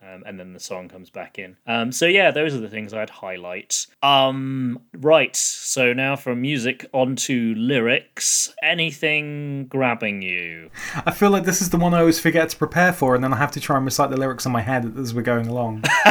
Um, 0.00 0.22
and 0.24 0.38
then 0.38 0.52
the 0.52 0.60
song 0.60 0.88
comes 0.88 1.10
back 1.10 1.40
in. 1.40 1.56
Um, 1.66 1.90
so 1.90 2.06
yeah, 2.06 2.30
those 2.30 2.54
are 2.54 2.60
the 2.60 2.68
things 2.68 2.94
I'd 2.94 3.10
highlight. 3.10 3.86
Um, 4.00 4.80
right. 4.96 5.34
So 5.34 5.92
now 5.92 6.14
from 6.14 6.40
music 6.40 6.86
onto 6.92 7.54
lyrics. 7.56 8.54
Anything 8.62 9.66
grabbing 9.66 10.22
you? 10.22 10.70
I 11.04 11.10
feel 11.10 11.30
like 11.30 11.44
this 11.44 11.60
is 11.60 11.70
the 11.70 11.78
one 11.78 11.94
I 11.94 12.00
always 12.00 12.20
forget 12.20 12.48
to 12.50 12.56
prepare 12.56 12.92
for, 12.92 13.16
and 13.16 13.24
then 13.24 13.32
I 13.32 13.38
have 13.38 13.50
to 13.52 13.60
try 13.60 13.76
and 13.76 13.84
recite 13.84 14.10
the 14.10 14.16
lyrics 14.16 14.46
in 14.46 14.52
my 14.52 14.62
head 14.62 14.94
as 14.96 15.12
we're 15.12 15.22
going 15.22 15.48
along. 15.48 15.82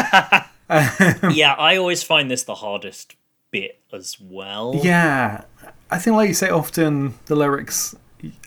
yeah, 0.70 1.56
I 1.58 1.78
always 1.78 2.04
find 2.04 2.30
this 2.30 2.44
the 2.44 2.56
hardest 2.56 3.16
bit 3.52 3.80
as 3.94 4.18
well. 4.20 4.78
Yeah, 4.84 5.46
I 5.90 5.98
think, 5.98 6.18
like 6.18 6.28
you 6.28 6.34
say, 6.34 6.50
often 6.50 7.14
the 7.28 7.36
lyrics 7.36 7.96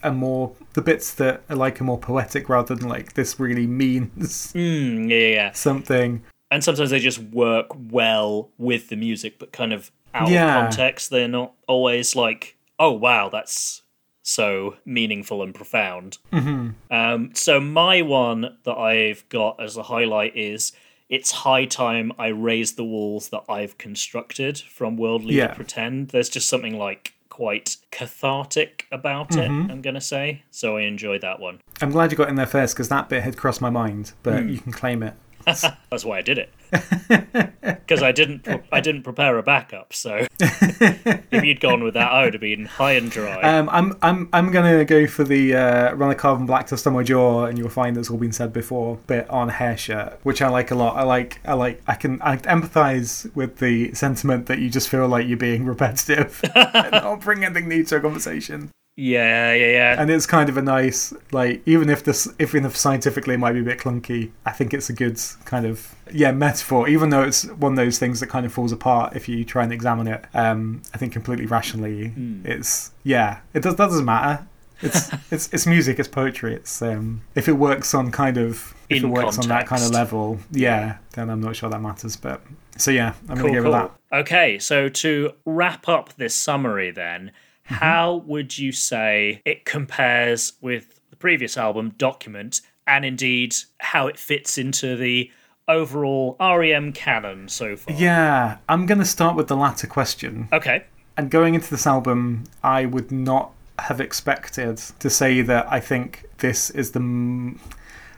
are 0.02 0.12
more 0.12 0.54
the 0.74 0.82
bits 0.82 1.14
that 1.14 1.42
are 1.48 1.56
like 1.56 1.80
are 1.80 1.84
more 1.84 1.98
poetic 1.98 2.48
rather 2.48 2.74
than 2.74 2.88
like 2.88 3.14
this 3.14 3.38
really 3.38 3.66
means 3.66 4.52
Mm, 4.54 5.08
yeah, 5.10 5.34
yeah, 5.34 5.50
something. 5.52 6.22
And 6.50 6.64
sometimes 6.64 6.90
they 6.90 6.98
just 6.98 7.18
work 7.20 7.66
well 7.90 8.50
with 8.58 8.88
the 8.88 8.96
music, 8.96 9.38
but 9.38 9.52
kind 9.52 9.72
of 9.72 9.92
out 10.14 10.28
Yeah. 10.28 10.58
of 10.58 10.64
context. 10.64 11.10
They're 11.10 11.28
not 11.28 11.54
always 11.68 12.16
like, 12.16 12.56
oh 12.78 12.90
wow, 12.92 13.28
that's 13.28 13.82
so 14.22 14.76
meaningful 14.84 15.42
and 15.42 15.54
profound. 15.54 16.18
hmm 16.32 16.70
Um, 16.90 17.30
so 17.34 17.60
my 17.60 18.02
one 18.02 18.58
that 18.64 18.76
I've 18.76 19.28
got 19.28 19.60
as 19.62 19.76
a 19.76 19.84
highlight 19.84 20.36
is 20.36 20.72
it's 21.08 21.30
high 21.30 21.64
time 21.64 22.12
I 22.18 22.28
raise 22.28 22.74
the 22.74 22.84
walls 22.84 23.28
that 23.30 23.44
I've 23.48 23.78
constructed 23.78 24.58
from 24.58 24.96
worldly 24.96 25.36
Yeah. 25.36 25.54
Pretend. 25.54 26.08
There's 26.08 26.28
just 26.28 26.48
something 26.48 26.76
like 26.76 27.14
quite 27.40 27.78
cathartic 27.90 28.86
about 28.92 29.34
it, 29.34 29.50
Mm-hmm. 29.50 29.70
I'm 29.70 29.80
gonna 29.80 29.98
say. 30.02 30.42
So 30.50 30.76
I 30.76 30.82
enjoy 30.82 31.18
that 31.20 31.40
one. 31.40 31.62
I'm 31.80 31.90
glad 31.90 32.10
you 32.12 32.18
got 32.18 32.28
in 32.28 32.34
there 32.34 32.44
first 32.44 32.74
because 32.74 32.90
that 32.90 33.08
bit 33.08 33.22
had 33.22 33.38
crossed 33.38 33.62
my 33.62 33.70
mind, 33.70 34.12
but 34.22 34.44
you 34.44 34.58
can 34.58 34.72
claim 34.72 35.02
it. 35.02 35.14
That's 35.46 36.04
why 36.04 36.18
I 36.18 36.20
did 36.20 36.36
it. 36.36 36.52
Because 37.90 38.02
I 38.04 38.12
didn't, 38.12 38.44
pre- 38.44 38.62
I 38.70 38.80
didn't 38.80 39.02
prepare 39.02 39.36
a 39.36 39.42
backup. 39.42 39.92
So 39.92 40.26
if 40.40 41.44
you'd 41.44 41.60
gone 41.60 41.82
with 41.82 41.94
that, 41.94 42.10
I 42.12 42.24
would 42.24 42.34
have 42.34 42.40
been 42.40 42.66
high 42.66 42.92
and 42.92 43.10
dry. 43.10 43.40
Um, 43.42 43.68
I'm 43.68 43.96
I'm 44.00 44.28
I'm 44.32 44.52
gonna 44.52 44.84
go 44.84 45.08
for 45.08 45.24
the 45.24 45.56
uh, 45.56 45.94
run 45.94 46.10
a 46.10 46.14
carbon 46.14 46.46
black 46.46 46.68
dust 46.68 46.86
on 46.86 46.92
my 46.92 47.02
jaw, 47.02 47.46
and 47.46 47.58
you'll 47.58 47.68
find 47.68 47.96
that's 47.96 48.08
all 48.08 48.16
been 48.16 48.32
said 48.32 48.52
before. 48.52 48.96
Bit 49.08 49.28
on 49.28 49.48
hair 49.48 49.76
shirt, 49.76 50.20
which 50.22 50.40
I 50.40 50.48
like 50.48 50.70
a 50.70 50.76
lot. 50.76 50.96
I 50.96 51.02
like 51.02 51.40
I 51.44 51.54
like 51.54 51.82
I 51.88 51.96
can 51.96 52.22
I 52.22 52.36
empathise 52.36 53.34
with 53.34 53.58
the 53.58 53.92
sentiment 53.92 54.46
that 54.46 54.60
you 54.60 54.70
just 54.70 54.88
feel 54.88 55.08
like 55.08 55.26
you're 55.26 55.36
being 55.36 55.64
repetitive 55.66 56.40
and 56.54 56.92
not 56.92 57.20
bring 57.20 57.44
anything 57.44 57.68
new 57.68 57.84
to 57.84 57.96
a 57.96 58.00
conversation. 58.00 58.70
Yeah, 59.00 59.54
yeah, 59.54 59.66
yeah. 59.72 59.96
And 59.98 60.10
it's 60.10 60.26
kind 60.26 60.48
of 60.48 60.56
a 60.56 60.62
nice 60.62 61.12
like 61.32 61.62
even 61.66 61.88
if 61.88 62.04
this 62.04 62.28
even 62.38 62.64
if 62.64 62.76
scientifically 62.76 63.34
it 63.34 63.38
might 63.38 63.52
be 63.52 63.60
a 63.60 63.64
bit 63.64 63.78
clunky, 63.78 64.30
I 64.44 64.52
think 64.52 64.74
it's 64.74 64.90
a 64.90 64.92
good 64.92 65.18
kind 65.44 65.64
of 65.64 65.94
yeah 66.12 66.32
metaphor. 66.32 66.88
Even 66.88 67.10
though 67.10 67.22
it's 67.22 67.46
one 67.46 67.72
of 67.72 67.76
those 67.76 67.98
things 67.98 68.20
that 68.20 68.26
kind 68.26 68.44
of 68.44 68.52
falls 68.52 68.72
apart 68.72 69.16
if 69.16 69.28
you 69.28 69.44
try 69.44 69.62
and 69.64 69.72
examine 69.72 70.06
it. 70.06 70.24
Um, 70.34 70.82
I 70.92 70.98
think 70.98 71.12
completely 71.12 71.46
rationally, 71.46 72.12
it's 72.44 72.90
yeah 73.02 73.40
it 73.54 73.62
does 73.62 73.76
that 73.76 73.86
doesn't 73.86 74.04
matter. 74.04 74.46
It's 74.82 75.10
it's 75.30 75.48
it's 75.52 75.66
music, 75.66 75.98
it's 75.98 76.08
poetry. 76.08 76.54
It's 76.54 76.82
um 76.82 77.22
if 77.34 77.48
it 77.48 77.54
works 77.54 77.94
on 77.94 78.10
kind 78.10 78.36
of 78.36 78.74
if 78.90 78.98
In 79.02 79.08
it 79.10 79.12
works 79.12 79.38
on 79.38 79.48
that 79.48 79.66
kind 79.66 79.82
of 79.82 79.90
level, 79.92 80.40
yeah, 80.50 80.98
then 81.12 81.30
I'm 81.30 81.40
not 81.40 81.56
sure 81.56 81.70
that 81.70 81.80
matters. 81.80 82.16
But 82.16 82.42
so 82.76 82.90
yeah, 82.90 83.14
I'm 83.28 83.36
Cool, 83.38 83.48
gonna 83.48 83.60
go 83.60 83.62
cool. 83.62 83.72
with 83.72 83.90
that. 84.10 84.18
Okay, 84.20 84.58
so 84.58 84.88
to 84.88 85.32
wrap 85.44 85.88
up 85.88 86.14
this 86.16 86.34
summary, 86.34 86.90
then, 86.90 87.30
Mm-hmm. 87.70 87.84
how 87.84 88.16
would 88.26 88.58
you 88.58 88.72
say 88.72 89.40
it 89.44 89.64
compares 89.64 90.54
with 90.60 91.00
the 91.10 91.16
previous 91.16 91.56
album, 91.56 91.90
Document, 91.98 92.60
and 92.86 93.04
indeed 93.04 93.54
how 93.78 94.06
it 94.08 94.18
fits 94.18 94.58
into 94.58 94.96
the 94.96 95.30
overall 95.68 96.36
REM 96.40 96.92
canon 96.92 97.48
so 97.48 97.76
far? 97.76 97.94
Yeah, 97.96 98.58
I'm 98.68 98.86
gonna 98.86 99.04
start 99.04 99.36
with 99.36 99.48
the 99.48 99.56
latter 99.56 99.86
question. 99.86 100.48
Okay. 100.52 100.84
And 101.16 101.30
going 101.30 101.54
into 101.54 101.70
this 101.70 101.86
album, 101.86 102.44
I 102.64 102.86
would 102.86 103.12
not 103.12 103.52
have 103.78 104.00
expected 104.00 104.76
to 104.98 105.08
say 105.10 105.42
that 105.42 105.70
I 105.70 105.78
think 105.80 106.24
this 106.38 106.70
is 106.70 106.90
the. 106.92 107.00
m- 107.00 107.60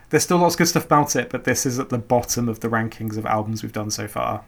There's 0.09 0.23
still 0.23 0.37
lots 0.37 0.55
of 0.55 0.59
good 0.59 0.67
stuff 0.67 0.85
about 0.85 1.15
it, 1.15 1.29
but 1.29 1.43
this 1.43 1.65
is 1.65 1.79
at 1.79 1.89
the 1.89 1.97
bottom 1.97 2.47
of 2.49 2.59
the 2.61 2.69
rankings 2.69 3.17
of 3.17 3.25
albums 3.25 3.61
we've 3.63 3.73
done 3.73 3.91
so 3.91 4.07
far. 4.07 4.43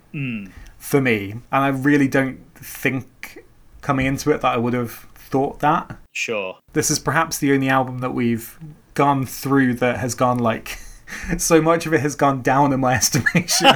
For 0.77 1.01
me. 1.01 1.31
And 1.31 1.41
I 1.51 1.67
really 1.69 2.07
don't 2.07 2.39
think 2.55 3.43
coming 3.85 4.05
into 4.05 4.31
it 4.31 4.41
that 4.41 4.53
I 4.53 4.57
would 4.57 4.73
have 4.73 4.91
thought 5.15 5.59
that. 5.59 5.97
Sure. 6.11 6.57
This 6.73 6.89
is 6.91 6.99
perhaps 6.99 7.37
the 7.37 7.53
only 7.53 7.69
album 7.69 7.99
that 7.99 8.13
we've 8.13 8.57
gone 8.93 9.25
through 9.25 9.75
that 9.75 9.97
has 9.99 10.15
gone 10.15 10.39
like. 10.39 10.77
so 11.37 11.61
much 11.61 11.85
of 11.85 11.93
it 11.93 11.99
has 12.01 12.15
gone 12.15 12.41
down 12.41 12.73
in 12.73 12.79
my 12.79 12.93
estimation 13.01 13.67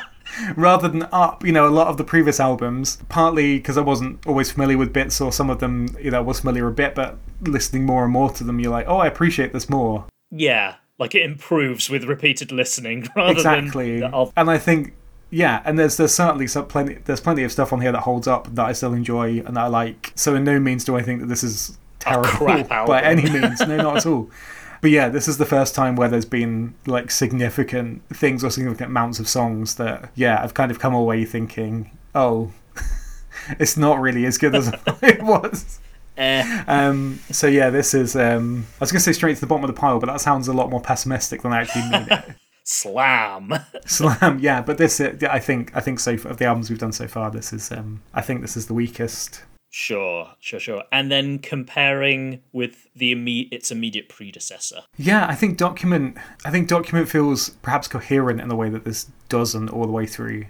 rather 0.56 0.88
than 0.88 1.02
up. 1.12 1.44
You 1.44 1.52
know, 1.52 1.66
a 1.68 1.70
lot 1.70 1.88
of 1.88 1.96
the 1.98 2.04
previous 2.04 2.40
albums, 2.40 2.98
partly 3.08 3.58
because 3.58 3.76
I 3.76 3.82
wasn't 3.82 4.26
always 4.26 4.50
familiar 4.50 4.78
with 4.78 4.92
bits, 4.92 5.20
or 5.20 5.32
some 5.32 5.50
of 5.50 5.58
them, 5.60 5.88
you 6.00 6.10
know, 6.10 6.18
I 6.18 6.20
was 6.20 6.40
familiar 6.40 6.66
a 6.66 6.72
bit, 6.72 6.94
but 6.94 7.18
listening 7.42 7.84
more 7.84 8.04
and 8.04 8.12
more 8.12 8.30
to 8.30 8.44
them, 8.44 8.58
you're 8.60 8.70
like, 8.72 8.86
oh, 8.88 8.98
I 8.98 9.06
appreciate 9.06 9.52
this 9.52 9.68
more. 9.68 10.06
Yeah, 10.30 10.76
like 10.98 11.14
it 11.14 11.22
improves 11.22 11.88
with 11.90 12.04
repeated 12.04 12.52
listening 12.52 13.08
rather 13.16 13.32
exactly. 13.32 14.00
than. 14.00 14.12
I'll- 14.14 14.32
And 14.36 14.50
I 14.50 14.58
think, 14.58 14.94
yeah, 15.30 15.62
and 15.64 15.78
there's 15.78 15.96
there's 15.96 16.14
certainly 16.14 16.46
some 16.46 16.66
plenty 16.66 16.94
there's 17.04 17.20
plenty 17.20 17.42
of 17.42 17.52
stuff 17.52 17.72
on 17.72 17.80
here 17.80 17.92
that 17.92 18.00
holds 18.00 18.26
up 18.26 18.54
that 18.54 18.64
I 18.66 18.72
still 18.72 18.94
enjoy 18.94 19.40
and 19.40 19.56
that 19.56 19.64
I 19.64 19.66
like. 19.68 20.12
So 20.14 20.34
in 20.34 20.44
no 20.44 20.58
means 20.58 20.84
do 20.84 20.96
I 20.96 21.02
think 21.02 21.20
that 21.20 21.26
this 21.26 21.42
is 21.44 21.76
terrible 21.98 22.64
by 22.86 23.02
any 23.02 23.28
means. 23.28 23.60
No, 23.60 23.76
not 23.76 23.96
at 23.98 24.06
all. 24.06 24.30
But 24.80 24.92
yeah, 24.92 25.08
this 25.08 25.26
is 25.26 25.38
the 25.38 25.44
first 25.44 25.74
time 25.74 25.96
where 25.96 26.08
there's 26.08 26.24
been 26.24 26.72
like 26.86 27.10
significant 27.10 28.00
things 28.10 28.44
or 28.44 28.50
significant 28.50 28.90
amounts 28.90 29.18
of 29.18 29.28
songs 29.28 29.74
that 29.74 30.08
yeah 30.14 30.40
I've 30.40 30.54
kind 30.54 30.70
of 30.70 30.78
come 30.78 30.94
away 30.94 31.24
thinking, 31.24 31.90
oh, 32.14 32.52
it's 33.58 33.76
not 33.76 34.00
really 34.00 34.24
as 34.24 34.38
good 34.38 34.54
as 34.54 34.72
it 35.02 35.20
was. 35.20 35.80
eh. 36.16 36.62
Um, 36.68 37.18
so 37.32 37.48
yeah, 37.48 37.70
this 37.70 37.92
is. 37.92 38.14
Um, 38.14 38.66
I 38.80 38.84
was 38.84 38.92
going 38.92 39.00
to 39.00 39.04
say 39.04 39.12
straight 39.12 39.34
to 39.34 39.40
the 39.40 39.48
bottom 39.48 39.64
of 39.64 39.68
the 39.74 39.80
pile, 39.80 39.98
but 39.98 40.06
that 40.06 40.20
sounds 40.20 40.46
a 40.46 40.52
lot 40.52 40.70
more 40.70 40.80
pessimistic 40.80 41.42
than 41.42 41.52
I 41.52 41.62
actually 41.62 41.82
mean 41.90 42.06
it. 42.08 42.36
Slam. 42.70 43.54
Slam, 43.86 44.40
yeah, 44.40 44.60
but 44.60 44.76
this, 44.76 45.00
uh, 45.00 45.16
I 45.30 45.38
think, 45.38 45.74
I 45.74 45.80
think 45.80 45.98
so. 45.98 46.12
Of 46.12 46.36
the 46.36 46.44
albums 46.44 46.68
we've 46.68 46.78
done 46.78 46.92
so 46.92 47.08
far, 47.08 47.30
this 47.30 47.50
is, 47.50 47.72
um, 47.72 48.02
I 48.12 48.20
think 48.20 48.42
this 48.42 48.58
is 48.58 48.66
the 48.66 48.74
weakest. 48.74 49.42
Sure, 49.70 50.34
sure, 50.38 50.60
sure. 50.60 50.84
And 50.92 51.10
then 51.10 51.38
comparing 51.38 52.42
with 52.52 52.86
the 52.94 53.14
imme- 53.14 53.48
its 53.50 53.70
immediate 53.70 54.10
predecessor. 54.10 54.82
Yeah, 54.98 55.26
I 55.26 55.34
think 55.34 55.56
document, 55.56 56.18
I 56.44 56.50
think 56.50 56.68
document 56.68 57.08
feels 57.08 57.50
perhaps 57.62 57.88
coherent 57.88 58.38
in 58.38 58.48
the 58.48 58.56
way 58.56 58.68
that 58.68 58.84
this 58.84 59.10
doesn't 59.30 59.70
all 59.70 59.86
the 59.86 59.92
way 59.92 60.04
through. 60.04 60.44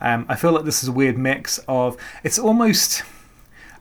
Um, 0.00 0.26
I 0.28 0.36
feel 0.36 0.52
like 0.52 0.64
this 0.64 0.84
is 0.84 0.88
a 0.88 0.92
weird 0.92 1.18
mix 1.18 1.58
of. 1.66 1.96
It's 2.22 2.38
almost. 2.38 3.02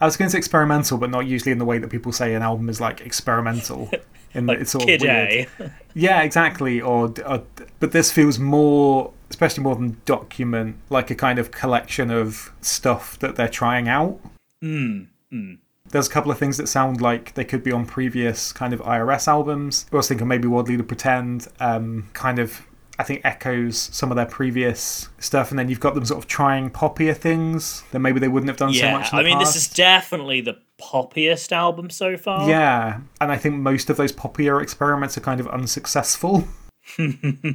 I 0.02 0.06
was 0.06 0.18
going 0.18 0.28
to 0.28 0.32
say 0.32 0.40
experimental, 0.40 0.98
but 0.98 1.12
not 1.12 1.28
usually 1.28 1.52
in 1.52 1.60
the 1.60 1.66
way 1.66 1.78
that 1.78 1.92
people 1.92 2.12
say 2.12 2.34
an 2.34 2.42
album 2.42 2.70
is 2.70 2.82
like 2.82 3.02
experimental. 3.02 3.92
In 4.34 4.46
Like 4.48 4.60
it's 4.60 4.72
sort 4.72 4.86
Kid 4.86 5.04
of 5.04 5.08
weird. 5.08 5.48
A. 5.60 5.72
Yeah, 5.94 6.22
exactly. 6.24 6.82
Or, 6.82 7.14
or, 7.26 7.44
but 7.80 7.92
this 7.92 8.12
feels 8.12 8.40
more, 8.40 9.12
especially 9.30 9.64
more 9.64 9.76
than 9.76 10.02
document, 10.06 10.78
like 10.90 11.12
a 11.12 11.16
kind 11.16 11.40
of 11.40 11.52
collection 11.52 12.10
of 12.10 12.52
stuff 12.62 13.20
that 13.20 13.36
they're 13.36 13.48
trying 13.48 13.88
out. 13.88 14.20
Mm, 14.64 15.08
mm. 15.32 15.58
There's 15.90 16.08
a 16.08 16.10
couple 16.10 16.32
of 16.32 16.40
things 16.40 16.58
that 16.58 16.68
sound 16.68 17.02
like 17.02 17.36
they 17.36 17.46
could 17.46 17.64
be 17.64 17.72
on 17.72 17.86
previous 17.86 18.52
kind 18.52 18.74
of 18.74 18.82
IRS 18.82 19.28
albums. 19.28 19.86
I 19.92 19.96
was 19.96 20.08
thinking 20.08 20.28
maybe 20.28 20.48
World 20.48 20.68
Leader 20.68 20.84
Pretend, 20.84 21.48
um, 21.60 22.10
kind 22.14 22.40
of. 22.40 22.66
I 23.00 23.02
think 23.02 23.22
echoes 23.24 23.90
some 23.92 24.12
of 24.12 24.18
their 24.18 24.28
previous 24.28 25.10
stuff, 25.18 25.50
and 25.50 25.58
then 25.58 25.68
you've 25.68 25.80
got 25.80 25.96
them 25.96 26.06
sort 26.06 26.20
of 26.20 26.28
trying 26.28 26.70
poppier 26.70 27.18
things 27.18 27.84
that 27.92 27.98
maybe 27.98 28.20
they 28.20 28.28
wouldn't 28.28 28.50
have 28.50 28.58
done 28.58 28.72
so 28.72 28.92
much. 28.92 29.12
I 29.12 29.24
mean, 29.24 29.40
past. 29.40 29.56
this 29.56 29.64
is 29.64 29.74
definitely 29.74 30.42
the 30.42 30.60
poppiest 30.84 31.52
album 31.52 31.90
so 31.90 32.18
far. 32.18 32.50
Yeah, 32.50 33.00
and 33.22 33.32
I 33.32 33.38
think 33.38 33.56
most 33.56 33.90
of 33.90 33.98
those 33.98 34.12
poppier 34.12 34.62
experiments 34.62 35.18
are 35.18 35.22
kind 35.22 35.40
of 35.40 35.48
unsuccessful. 35.48 36.48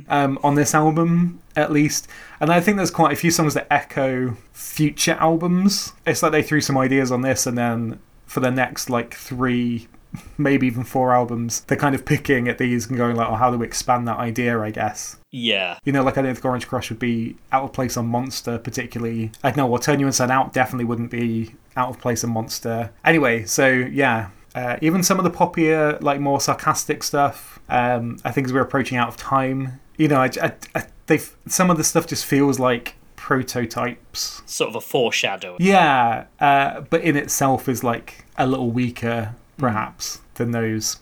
um, 0.09 0.39
on 0.43 0.55
this 0.55 0.75
album, 0.75 1.43
at 1.55 1.71
least, 1.71 2.09
and 2.41 2.51
I 2.51 2.61
think 2.61 2.79
there's 2.79 2.91
quite 2.91 3.13
a 3.13 3.17
few 3.17 3.31
songs 3.31 3.55
that 3.55 3.67
echo 3.71 4.37
future 4.53 5.17
albums. 5.21 5.93
It's 6.07 6.23
like 6.23 6.33
they 6.33 6.43
threw 6.43 6.63
some 6.63 6.79
ideas 6.79 7.13
on 7.13 7.21
this, 7.21 7.47
and 7.47 7.57
then 7.59 8.01
for 8.27 8.41
the 8.41 8.51
next 8.51 8.89
like 8.89 9.15
three, 9.15 9.87
maybe 10.37 10.67
even 10.67 10.85
four 10.85 11.13
albums, 11.13 11.61
they're 11.63 11.77
kind 11.77 11.95
of 11.95 12.05
picking 12.05 12.49
at 12.49 12.59
these 12.59 12.89
and 12.89 12.97
going 12.97 13.17
like, 13.17 13.29
"Oh, 13.29 13.35
how 13.35 13.51
do 13.51 13.59
we 13.59 13.67
expand 13.67 14.07
that 14.09 14.19
idea?" 14.19 14.61
I 14.61 14.71
guess. 14.71 15.17
Yeah. 15.31 15.79
You 15.85 15.93
know, 15.93 16.03
like 16.03 16.17
I 16.17 16.23
don't 16.23 16.35
think 16.35 16.45
Orange 16.45 16.67
Crush 16.67 16.91
would 16.91 16.99
be 16.99 17.37
out 17.53 17.65
of 17.65 17.73
place 17.73 17.97
on 17.97 18.07
Monster, 18.07 18.59
particularly. 18.59 19.33
I 19.45 19.51
know, 19.53 19.67
well, 19.67 19.81
Turn 19.81 20.01
You 20.01 20.07
Inside 20.07 20.31
Out 20.31 20.53
definitely 20.53 20.87
wouldn't 20.87 21.11
be 21.11 21.55
out 21.77 21.91
of 21.91 22.01
place 22.01 22.25
on 22.25 22.31
Monster. 22.31 22.91
Anyway, 23.05 23.45
so 23.45 23.69
yeah, 23.69 24.31
uh, 24.55 24.77
even 24.81 25.03
some 25.03 25.19
of 25.19 25.25
the 25.25 25.31
poppier, 25.31 26.01
like 26.03 26.21
more 26.21 26.41
sarcastic 26.41 27.03
stuff, 27.03 27.61
um, 27.69 28.19
I 28.25 28.31
think 28.31 28.47
as 28.47 28.53
we're 28.53 28.63
approaching 28.63 28.99
out 28.99 29.09
of 29.09 29.17
time, 29.17 29.81
you 29.97 30.09
know, 30.09 30.21
I, 30.21 30.31
I, 30.41 30.53
I, 30.75 30.85
they've, 31.07 31.37
some 31.47 31.71
of 31.71 31.77
the 31.77 31.85
stuff 31.85 32.07
just 32.07 32.25
feels 32.25 32.59
like 32.59 32.95
prototypes. 33.17 34.43
Sort 34.47 34.71
of 34.71 34.77
a 34.77 34.81
foreshadow. 34.81 35.57
Yeah, 35.61 36.25
uh, 36.41 36.81
but 36.83 37.03
in 37.03 37.17
itself 37.17 37.69
is 37.69 37.85
like 37.85 38.25
a 38.39 38.47
little 38.47 38.71
weaker, 38.71 39.35
perhaps, 39.59 40.21
than 40.35 40.53
those. 40.53 40.99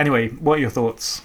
Anyway, 0.00 0.28
what 0.30 0.58
are 0.58 0.60
your 0.60 0.70
thoughts? 0.70 1.22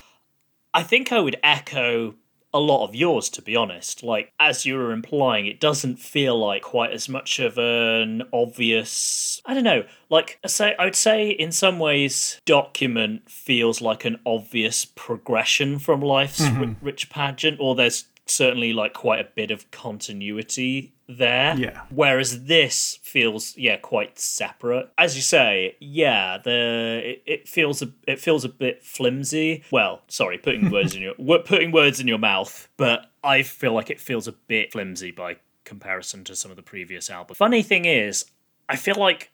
I 0.73 0.83
think 0.83 1.11
I 1.11 1.19
would 1.19 1.37
echo 1.43 2.15
a 2.53 2.59
lot 2.59 2.85
of 2.85 2.93
yours, 2.93 3.29
to 3.29 3.41
be 3.41 3.55
honest. 3.55 4.03
Like, 4.03 4.31
as 4.39 4.65
you 4.65 4.75
were 4.75 4.91
implying, 4.91 5.47
it 5.47 5.59
doesn't 5.59 5.97
feel 5.97 6.37
like 6.37 6.61
quite 6.61 6.91
as 6.91 7.09
much 7.09 7.39
of 7.39 7.57
an 7.57 8.23
obvious. 8.31 9.41
I 9.45 9.53
don't 9.53 9.63
know. 9.63 9.85
Like, 10.09 10.39
I 10.43 10.47
say, 10.47 10.75
I 10.77 10.85
would 10.85 10.95
say 10.95 11.29
in 11.29 11.51
some 11.51 11.79
ways, 11.79 12.39
document 12.45 13.29
feels 13.29 13.81
like 13.81 14.05
an 14.05 14.19
obvious 14.25 14.85
progression 14.85 15.79
from 15.79 16.01
life's 16.01 16.41
mm-hmm. 16.41 16.61
ri- 16.61 16.75
rich 16.81 17.09
pageant, 17.09 17.57
or 17.59 17.73
there's 17.73 18.05
certainly 18.25 18.71
like 18.71 18.93
quite 18.93 19.19
a 19.19 19.29
bit 19.35 19.51
of 19.51 19.69
continuity 19.71 20.93
there. 21.17 21.55
Yeah. 21.57 21.81
Whereas 21.89 22.45
this 22.45 22.99
feels 23.01 23.55
yeah 23.57 23.77
quite 23.77 24.19
separate. 24.19 24.89
As 24.97 25.15
you 25.15 25.21
say, 25.21 25.75
yeah, 25.79 26.37
the 26.43 27.01
it, 27.03 27.23
it 27.25 27.47
feels 27.47 27.81
a 27.81 27.91
it 28.07 28.19
feels 28.19 28.43
a 28.45 28.49
bit 28.49 28.83
flimsy. 28.83 29.63
Well, 29.71 30.01
sorry, 30.07 30.37
putting 30.37 30.69
words 30.71 30.95
in 30.95 31.01
your 31.01 31.39
putting 31.39 31.71
words 31.71 31.99
in 31.99 32.07
your 32.07 32.19
mouth, 32.19 32.69
but 32.77 33.11
I 33.23 33.43
feel 33.43 33.73
like 33.73 33.89
it 33.89 33.99
feels 33.99 34.27
a 34.27 34.33
bit 34.33 34.71
flimsy 34.71 35.11
by 35.11 35.37
comparison 35.63 36.23
to 36.25 36.35
some 36.35 36.51
of 36.51 36.57
the 36.57 36.63
previous 36.63 37.09
albums. 37.09 37.37
Funny 37.37 37.63
thing 37.63 37.85
is, 37.85 38.25
I 38.67 38.75
feel 38.75 38.95
like 38.95 39.29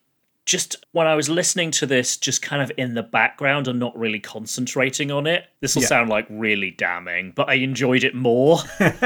just 0.46 0.84
when 0.94 1.06
I 1.06 1.14
was 1.16 1.30
listening 1.30 1.70
to 1.72 1.86
this, 1.86 2.18
just 2.18 2.42
kind 2.42 2.62
of 2.64 2.72
in 2.76 2.96
the 2.96 3.04
background 3.04 3.68
and 3.68 3.78
not 3.80 3.96
really 3.96 4.20
concentrating 4.20 5.12
on 5.12 5.28
it. 5.28 5.46
This 5.60 5.76
will 5.76 5.84
Yeah. 5.84 5.88
sound 5.90 6.10
like 6.10 6.26
really 6.28 6.72
damning, 6.72 7.34
but 7.36 7.48
I 7.50 7.56
enjoyed 7.56 8.04
it 8.04 8.16
more. 8.16 8.58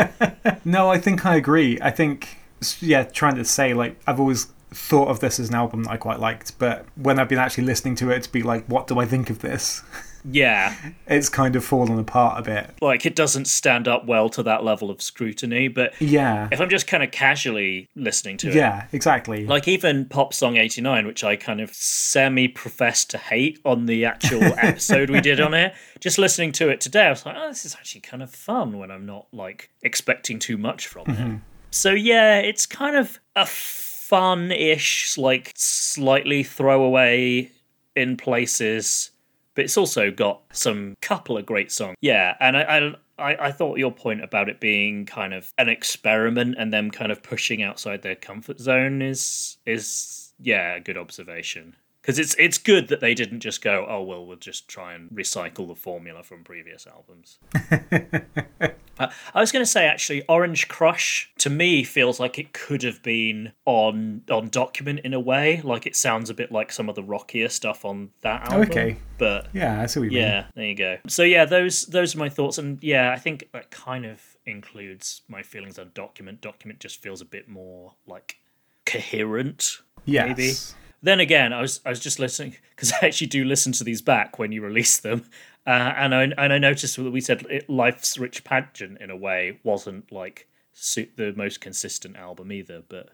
No, 0.65 0.89
I 0.89 0.97
think 0.97 1.25
I 1.25 1.35
agree. 1.35 1.77
I 1.81 1.91
think, 1.91 2.37
yeah, 2.81 3.03
trying 3.03 3.35
to 3.35 3.45
say, 3.45 3.73
like, 3.73 3.99
I've 4.07 4.19
always 4.19 4.47
thought 4.71 5.07
of 5.07 5.19
this 5.19 5.39
as 5.39 5.49
an 5.49 5.55
album 5.55 5.83
that 5.83 5.91
I 5.91 5.97
quite 5.97 6.19
liked, 6.19 6.57
but 6.57 6.85
when 6.95 7.19
I've 7.19 7.29
been 7.29 7.37
actually 7.39 7.65
listening 7.65 7.95
to 7.97 8.09
it 8.09 8.23
to 8.23 8.31
be 8.31 8.41
like, 8.41 8.65
what 8.65 8.87
do 8.87 8.99
I 8.99 9.05
think 9.05 9.29
of 9.29 9.39
this? 9.39 9.83
yeah, 10.25 10.73
It's 11.05 11.29
kind 11.29 11.55
of 11.55 11.63
fallen 11.65 11.99
apart 11.99 12.39
a 12.39 12.41
bit. 12.41 12.71
like 12.81 13.05
it 13.05 13.13
doesn't 13.15 13.45
stand 13.45 13.87
up 13.87 14.05
well 14.07 14.29
to 14.29 14.41
that 14.43 14.63
level 14.63 14.89
of 14.89 14.99
scrutiny. 15.01 15.67
But 15.67 15.93
Yeah. 16.01 16.47
if 16.51 16.59
I'm 16.59 16.69
just 16.69 16.87
kind 16.87 17.03
of 17.03 17.11
casually 17.11 17.87
listening 17.95 18.37
to 18.37 18.49
it, 18.49 18.55
Yeah, 18.55 18.87
exactly. 18.93 19.45
like 19.45 19.67
even 19.67 20.05
Pop 20.05 20.33
Song 20.33 20.55
89, 20.57 21.05
which 21.05 21.23
I 21.23 21.35
kind 21.35 21.59
of 21.61 21.71
semi 21.73 22.47
professed 22.47 23.09
to 23.11 23.17
hate 23.19 23.59
on 23.65 23.85
the 23.85 24.05
actual 24.05 24.41
episode 24.57 25.09
we 25.11 25.21
did 25.21 25.39
on 25.39 25.53
it, 25.53 25.75
just 25.99 26.17
listening 26.17 26.51
to 26.53 26.69
it 26.69 26.81
today, 26.81 27.05
I 27.07 27.09
was 27.11 27.25
like, 27.27 27.35
oh, 27.37 27.49
this 27.49 27.63
is 27.65 27.75
actually 27.75 28.01
kind 28.01 28.23
of 28.23 28.31
fun 28.31 28.79
when 28.79 28.89
I'm 28.91 29.05
not 29.05 29.27
like 29.33 29.69
expecting 29.83 30.39
too 30.39 30.57
much 30.57 30.87
from 30.87 31.01
it. 31.09 31.17
Mm-hmm. 31.17 31.35
So 31.73 31.89
yeah, 31.91 32.37
it's 32.37 32.67
kind 32.67 32.95
of 32.95 33.19
a 33.35 33.47
fun 33.47 34.51
ish, 34.51 35.17
like 35.17 35.53
slightly 35.55 36.43
throwaway 36.43 37.51
in 37.95 38.15
places, 38.15 39.09
but 39.55 39.65
it's 39.65 39.75
also 39.75 40.11
got 40.11 40.43
some 40.51 40.95
couple 41.01 41.35
of 41.35 41.47
great 41.47 41.71
songs. 41.71 41.95
Yeah, 41.99 42.35
and 42.39 42.55
I 42.55 42.93
I, 43.17 43.47
I 43.47 43.51
thought 43.51 43.79
your 43.79 43.91
point 43.91 44.23
about 44.23 44.49
it 44.49 44.59
being 44.59 45.05
kind 45.07 45.33
of 45.33 45.51
an 45.57 45.67
experiment 45.67 46.55
and 46.59 46.71
them 46.71 46.91
kind 46.91 47.11
of 47.11 47.23
pushing 47.23 47.63
outside 47.63 48.03
their 48.03 48.15
comfort 48.15 48.59
zone 48.59 49.01
is 49.01 49.57
is 49.65 50.31
yeah 50.39 50.75
a 50.75 50.79
good 50.79 50.97
observation 50.97 51.75
because 52.03 52.19
it's 52.19 52.35
it's 52.37 52.57
good 52.57 52.89
that 52.89 52.99
they 52.99 53.15
didn't 53.15 53.39
just 53.39 53.63
go 53.63 53.87
oh 53.89 54.03
well 54.03 54.25
we'll 54.25 54.35
just 54.35 54.67
try 54.67 54.93
and 54.93 55.09
recycle 55.09 55.67
the 55.67 55.75
formula 55.75 56.21
from 56.21 56.43
previous 56.43 56.85
albums. 56.85 57.39
Uh, 58.99 59.07
I 59.33 59.39
was 59.39 59.51
going 59.51 59.63
to 59.63 59.69
say 59.69 59.87
actually, 59.87 60.23
Orange 60.27 60.67
Crush 60.67 61.31
to 61.39 61.49
me 61.49 61.83
feels 61.83 62.19
like 62.19 62.37
it 62.37 62.53
could 62.53 62.83
have 62.83 63.01
been 63.01 63.51
on 63.65 64.21
on 64.29 64.49
Document 64.49 64.99
in 64.99 65.13
a 65.13 65.19
way. 65.19 65.61
Like 65.63 65.87
it 65.87 65.95
sounds 65.95 66.29
a 66.29 66.33
bit 66.33 66.51
like 66.51 66.71
some 66.71 66.89
of 66.89 66.95
the 66.95 67.03
rockier 67.03 67.49
stuff 67.49 67.85
on 67.85 68.11
that 68.21 68.51
album. 68.51 68.69
Okay. 68.69 68.97
but 69.17 69.47
yeah, 69.53 69.81
I 69.81 69.87
see 69.87 69.99
what 69.99 70.11
you 70.11 70.19
mean. 70.19 70.27
yeah, 70.27 70.45
there 70.55 70.65
you 70.65 70.75
go. 70.75 70.97
So 71.07 71.23
yeah, 71.23 71.45
those 71.45 71.85
those 71.87 72.15
are 72.15 72.19
my 72.19 72.29
thoughts, 72.29 72.57
and 72.57 72.77
yeah, 72.83 73.11
I 73.11 73.17
think 73.17 73.49
that 73.53 73.71
kind 73.71 74.05
of 74.05 74.21
includes 74.45 75.21
my 75.27 75.41
feelings 75.41 75.79
on 75.79 75.91
Document. 75.95 76.39
Document 76.39 76.79
just 76.79 77.01
feels 77.01 77.21
a 77.21 77.25
bit 77.25 77.49
more 77.49 77.93
like 78.05 78.37
coherent. 78.85 79.79
Yes. 80.05 80.27
Maybe. 80.27 80.53
Then 81.03 81.19
again, 81.19 81.51
I 81.53 81.61
was 81.61 81.81
I 81.85 81.89
was 81.89 81.99
just 81.99 82.17
listening 82.17 82.55
because 82.71 82.93
I 82.93 83.05
actually 83.05 83.27
do 83.27 83.43
listen 83.43 83.73
to 83.73 83.83
these 83.83 84.01
back 84.01 84.39
when 84.39 84.51
you 84.53 84.61
release 84.61 84.97
them, 84.97 85.25
uh, 85.67 85.69
and 85.97 86.15
I 86.15 86.23
and 86.37 86.53
I 86.53 86.57
noticed 86.57 86.95
that 86.95 87.11
we 87.11 87.21
said 87.21 87.45
it, 87.49 87.69
life's 87.69 88.17
rich 88.17 88.43
pageant 88.45 88.99
in 89.01 89.09
a 89.11 89.17
way 89.17 89.59
wasn't 89.63 90.11
like 90.11 90.47
su- 90.71 91.09
the 91.17 91.33
most 91.35 91.59
consistent 91.59 92.15
album 92.15 92.51
either, 92.53 92.81
but 92.87 93.09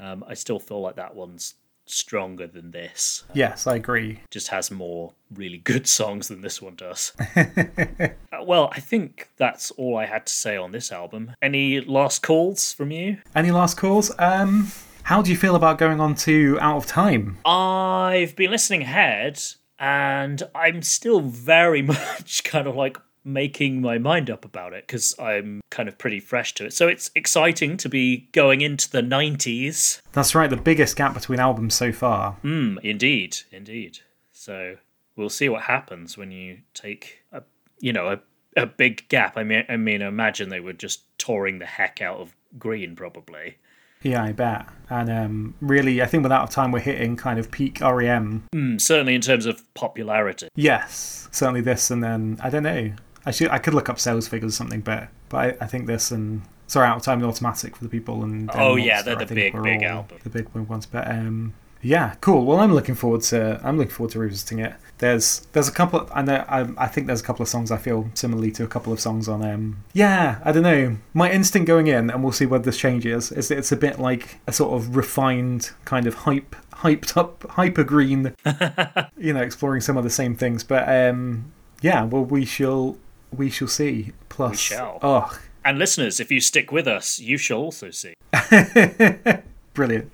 um, 0.00 0.24
I 0.28 0.34
still 0.34 0.58
feel 0.58 0.80
like 0.80 0.96
that 0.96 1.14
one's 1.14 1.54
stronger 1.86 2.46
than 2.46 2.70
this. 2.72 3.24
Yes, 3.32 3.66
I 3.66 3.76
agree. 3.76 4.20
Just 4.30 4.48
has 4.48 4.70
more 4.70 5.14
really 5.32 5.58
good 5.58 5.86
songs 5.98 6.28
than 6.28 6.40
this 6.40 6.60
one 6.60 6.74
does. 6.76 7.12
Uh, 8.30 8.44
well, 8.44 8.70
I 8.72 8.78
think 8.78 9.30
that's 9.36 9.70
all 9.72 9.96
I 9.96 10.04
had 10.06 10.26
to 10.26 10.32
say 10.32 10.56
on 10.56 10.70
this 10.70 10.92
album. 10.92 11.32
Any 11.42 11.80
last 11.80 12.22
calls 12.22 12.72
from 12.72 12.92
you? 12.92 13.16
Any 13.34 13.50
last 13.50 13.76
calls? 13.76 14.12
Um, 14.18 14.70
how 15.08 15.22
do 15.22 15.30
you 15.30 15.36
feel 15.38 15.56
about 15.56 15.78
going 15.78 16.00
on 16.00 16.14
to 16.14 16.58
Out 16.60 16.76
of 16.76 16.84
Time? 16.84 17.38
I've 17.46 18.36
been 18.36 18.50
listening 18.50 18.82
ahead, 18.82 19.40
and 19.78 20.42
I'm 20.54 20.82
still 20.82 21.20
very 21.20 21.80
much 21.94 22.44
kind 22.44 22.66
of 22.66 22.76
like 22.76 22.98
making 23.24 23.80
my 23.80 23.96
mind 23.96 24.28
up 24.28 24.44
about 24.44 24.74
it 24.74 24.86
because 24.86 25.18
I'm 25.18 25.62
kind 25.70 25.88
of 25.88 25.96
pretty 25.96 26.20
fresh 26.20 26.52
to 26.56 26.66
it. 26.66 26.74
So 26.74 26.88
it's 26.88 27.10
exciting 27.14 27.78
to 27.78 27.88
be 27.88 28.28
going 28.32 28.60
into 28.60 28.90
the 28.90 29.00
90s. 29.00 30.02
That's 30.12 30.34
right, 30.34 30.50
the 30.50 30.58
biggest 30.58 30.94
gap 30.94 31.14
between 31.14 31.40
albums 31.40 31.74
so 31.74 31.90
far. 31.90 32.36
Mm, 32.44 32.76
indeed, 32.82 33.38
indeed. 33.50 34.00
So 34.32 34.76
we'll 35.16 35.30
see 35.30 35.48
what 35.48 35.62
happens 35.62 36.18
when 36.18 36.32
you 36.32 36.58
take 36.74 37.20
a, 37.32 37.44
you 37.80 37.94
know, 37.94 38.08
a, 38.08 38.20
a 38.60 38.66
big 38.66 39.08
gap. 39.08 39.38
I 39.38 39.44
mean, 39.44 39.64
I 39.70 39.78
mean, 39.78 40.02
imagine 40.02 40.50
they 40.50 40.60
were 40.60 40.74
just 40.74 41.04
touring 41.16 41.60
the 41.60 41.66
heck 41.66 42.02
out 42.02 42.18
of 42.18 42.36
Green, 42.58 42.94
probably. 42.94 43.56
Yeah, 44.02 44.22
I 44.22 44.32
bet. 44.32 44.66
And 44.90 45.10
um, 45.10 45.54
really, 45.60 46.00
I 46.00 46.06
think 46.06 46.22
with 46.22 46.32
Out 46.32 46.44
of 46.44 46.50
Time, 46.50 46.72
we're 46.72 46.78
hitting 46.80 47.16
kind 47.16 47.38
of 47.38 47.50
peak 47.50 47.80
REM. 47.80 48.44
Mm, 48.54 48.80
certainly 48.80 49.14
in 49.14 49.20
terms 49.20 49.44
of 49.44 49.62
popularity. 49.74 50.48
Yes, 50.54 51.28
certainly 51.30 51.60
this, 51.60 51.90
and 51.90 52.02
then 52.02 52.38
I 52.42 52.48
don't 52.50 52.62
know. 52.62 52.92
I 53.26 53.30
should 53.30 53.50
I 53.50 53.58
could 53.58 53.74
look 53.74 53.88
up 53.88 53.98
sales 53.98 54.26
figures 54.28 54.54
or 54.54 54.56
something, 54.56 54.80
but 54.80 55.08
but 55.28 55.36
I, 55.36 55.64
I 55.64 55.66
think 55.66 55.86
this 55.86 56.10
and 56.10 56.42
sorry, 56.66 56.86
Out 56.86 56.96
of 56.96 57.02
Time 57.02 57.20
the 57.20 57.26
Automatic 57.26 57.76
for 57.76 57.84
the 57.84 57.90
people 57.90 58.22
and 58.22 58.50
Oh, 58.54 58.76
yeah, 58.76 59.02
they're 59.02 59.16
the 59.16 59.26
big, 59.26 59.52
big 59.62 59.82
all 59.82 59.88
album. 59.88 60.18
The 60.22 60.30
big 60.30 60.48
ones, 60.54 60.86
but 60.86 61.10
um, 61.10 61.54
yeah, 61.82 62.14
cool. 62.20 62.44
Well, 62.44 62.58
I'm 62.58 62.72
looking 62.74 62.94
forward 62.94 63.22
to 63.22 63.60
I'm 63.62 63.78
looking 63.78 63.92
forward 63.92 64.12
to 64.12 64.18
revisiting 64.18 64.58
it. 64.58 64.74
There's 64.98 65.40
there's 65.52 65.68
a 65.68 65.72
couple. 65.72 66.00
Of, 66.00 66.10
I 66.12 66.22
know 66.22 66.44
I, 66.48 66.66
I 66.76 66.86
think 66.88 67.06
there's 67.06 67.20
a 67.20 67.24
couple 67.24 67.42
of 67.42 67.48
songs 67.48 67.70
I 67.70 67.76
feel 67.76 68.10
similarly 68.14 68.50
to 68.52 68.64
a 68.64 68.66
couple 68.66 68.92
of 68.92 69.00
songs 69.00 69.28
on 69.28 69.44
um. 69.44 69.84
Yeah, 69.92 70.40
I 70.44 70.52
don't 70.52 70.64
know. 70.64 70.96
My 71.14 71.30
instinct 71.30 71.66
going 71.68 71.86
in, 71.86 72.10
and 72.10 72.22
we'll 72.22 72.32
see 72.32 72.46
whether 72.46 72.64
this 72.64 72.78
changes. 72.78 73.30
Is 73.30 73.48
that 73.48 73.58
it's 73.58 73.72
a 73.72 73.76
bit 73.76 73.98
like 73.98 74.40
a 74.46 74.52
sort 74.52 74.74
of 74.74 74.96
refined 74.96 75.70
kind 75.84 76.06
of 76.06 76.14
hype, 76.14 76.56
hyped 76.72 77.16
up, 77.16 77.48
hyper 77.50 77.84
green. 77.84 78.34
you 79.16 79.32
know, 79.32 79.42
exploring 79.42 79.80
some 79.80 79.96
of 79.96 80.04
the 80.04 80.10
same 80.10 80.34
things, 80.34 80.64
but 80.64 80.88
um, 80.88 81.52
yeah. 81.80 82.02
Well, 82.02 82.24
we 82.24 82.44
shall 82.44 82.96
we 83.30 83.50
shall 83.50 83.68
see. 83.68 84.12
Plus, 84.28 84.50
We 84.50 84.56
shall. 84.56 84.98
Oh, 85.02 85.38
And 85.64 85.78
listeners, 85.78 86.20
if 86.20 86.30
you 86.30 86.40
stick 86.40 86.72
with 86.72 86.88
us, 86.88 87.18
you 87.18 87.38
shall 87.38 87.58
also 87.58 87.90
see. 87.90 88.14
Brilliant. 89.78 90.10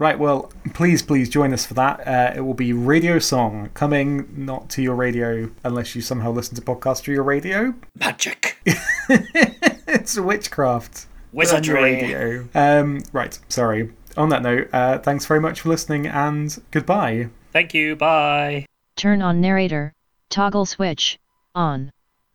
Right, 0.00 0.18
well, 0.18 0.50
please, 0.72 1.00
please 1.00 1.28
join 1.28 1.52
us 1.52 1.64
for 1.64 1.74
that. 1.74 2.00
Uh, 2.04 2.32
it 2.34 2.40
will 2.40 2.52
be 2.52 2.72
Radio 2.72 3.20
Song 3.20 3.70
coming 3.72 4.26
not 4.36 4.68
to 4.70 4.82
your 4.82 4.96
radio 4.96 5.52
unless 5.62 5.94
you 5.94 6.00
somehow 6.00 6.32
listen 6.32 6.56
to 6.56 6.60
podcasts 6.62 7.00
through 7.00 7.14
your 7.14 7.22
radio. 7.22 7.72
Magic. 7.94 8.56
it's 8.66 10.18
witchcraft. 10.18 11.06
on 11.06 11.36
Wizardry. 11.38 11.80
radio. 11.80 12.48
Um, 12.56 13.04
right, 13.12 13.38
sorry. 13.48 13.92
On 14.16 14.30
that 14.30 14.42
note, 14.42 14.68
uh, 14.72 14.98
thanks 14.98 15.26
very 15.26 15.38
much 15.40 15.60
for 15.60 15.68
listening 15.68 16.08
and 16.08 16.60
goodbye. 16.72 17.28
Thank 17.52 17.72
you. 17.72 17.94
Bye. 17.94 18.66
Turn 18.96 19.22
on 19.22 19.40
narrator. 19.40 19.92
Toggle 20.28 20.66
switch. 20.66 21.20
On. 21.54 21.92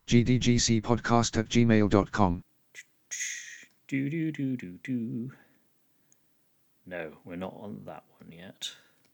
gdgcpodcast 0.08 1.38
at 1.38 1.50
gmail.com. 1.50 2.42
Do 3.90 4.10
do 4.10 4.32
do 4.32 4.56
do 4.56 4.80
do. 4.82 5.32
No, 6.90 7.12
we're 7.24 7.36
not 7.36 7.54
on 7.56 7.84
that 7.86 8.04
one 8.20 8.32
yet. 8.32 8.72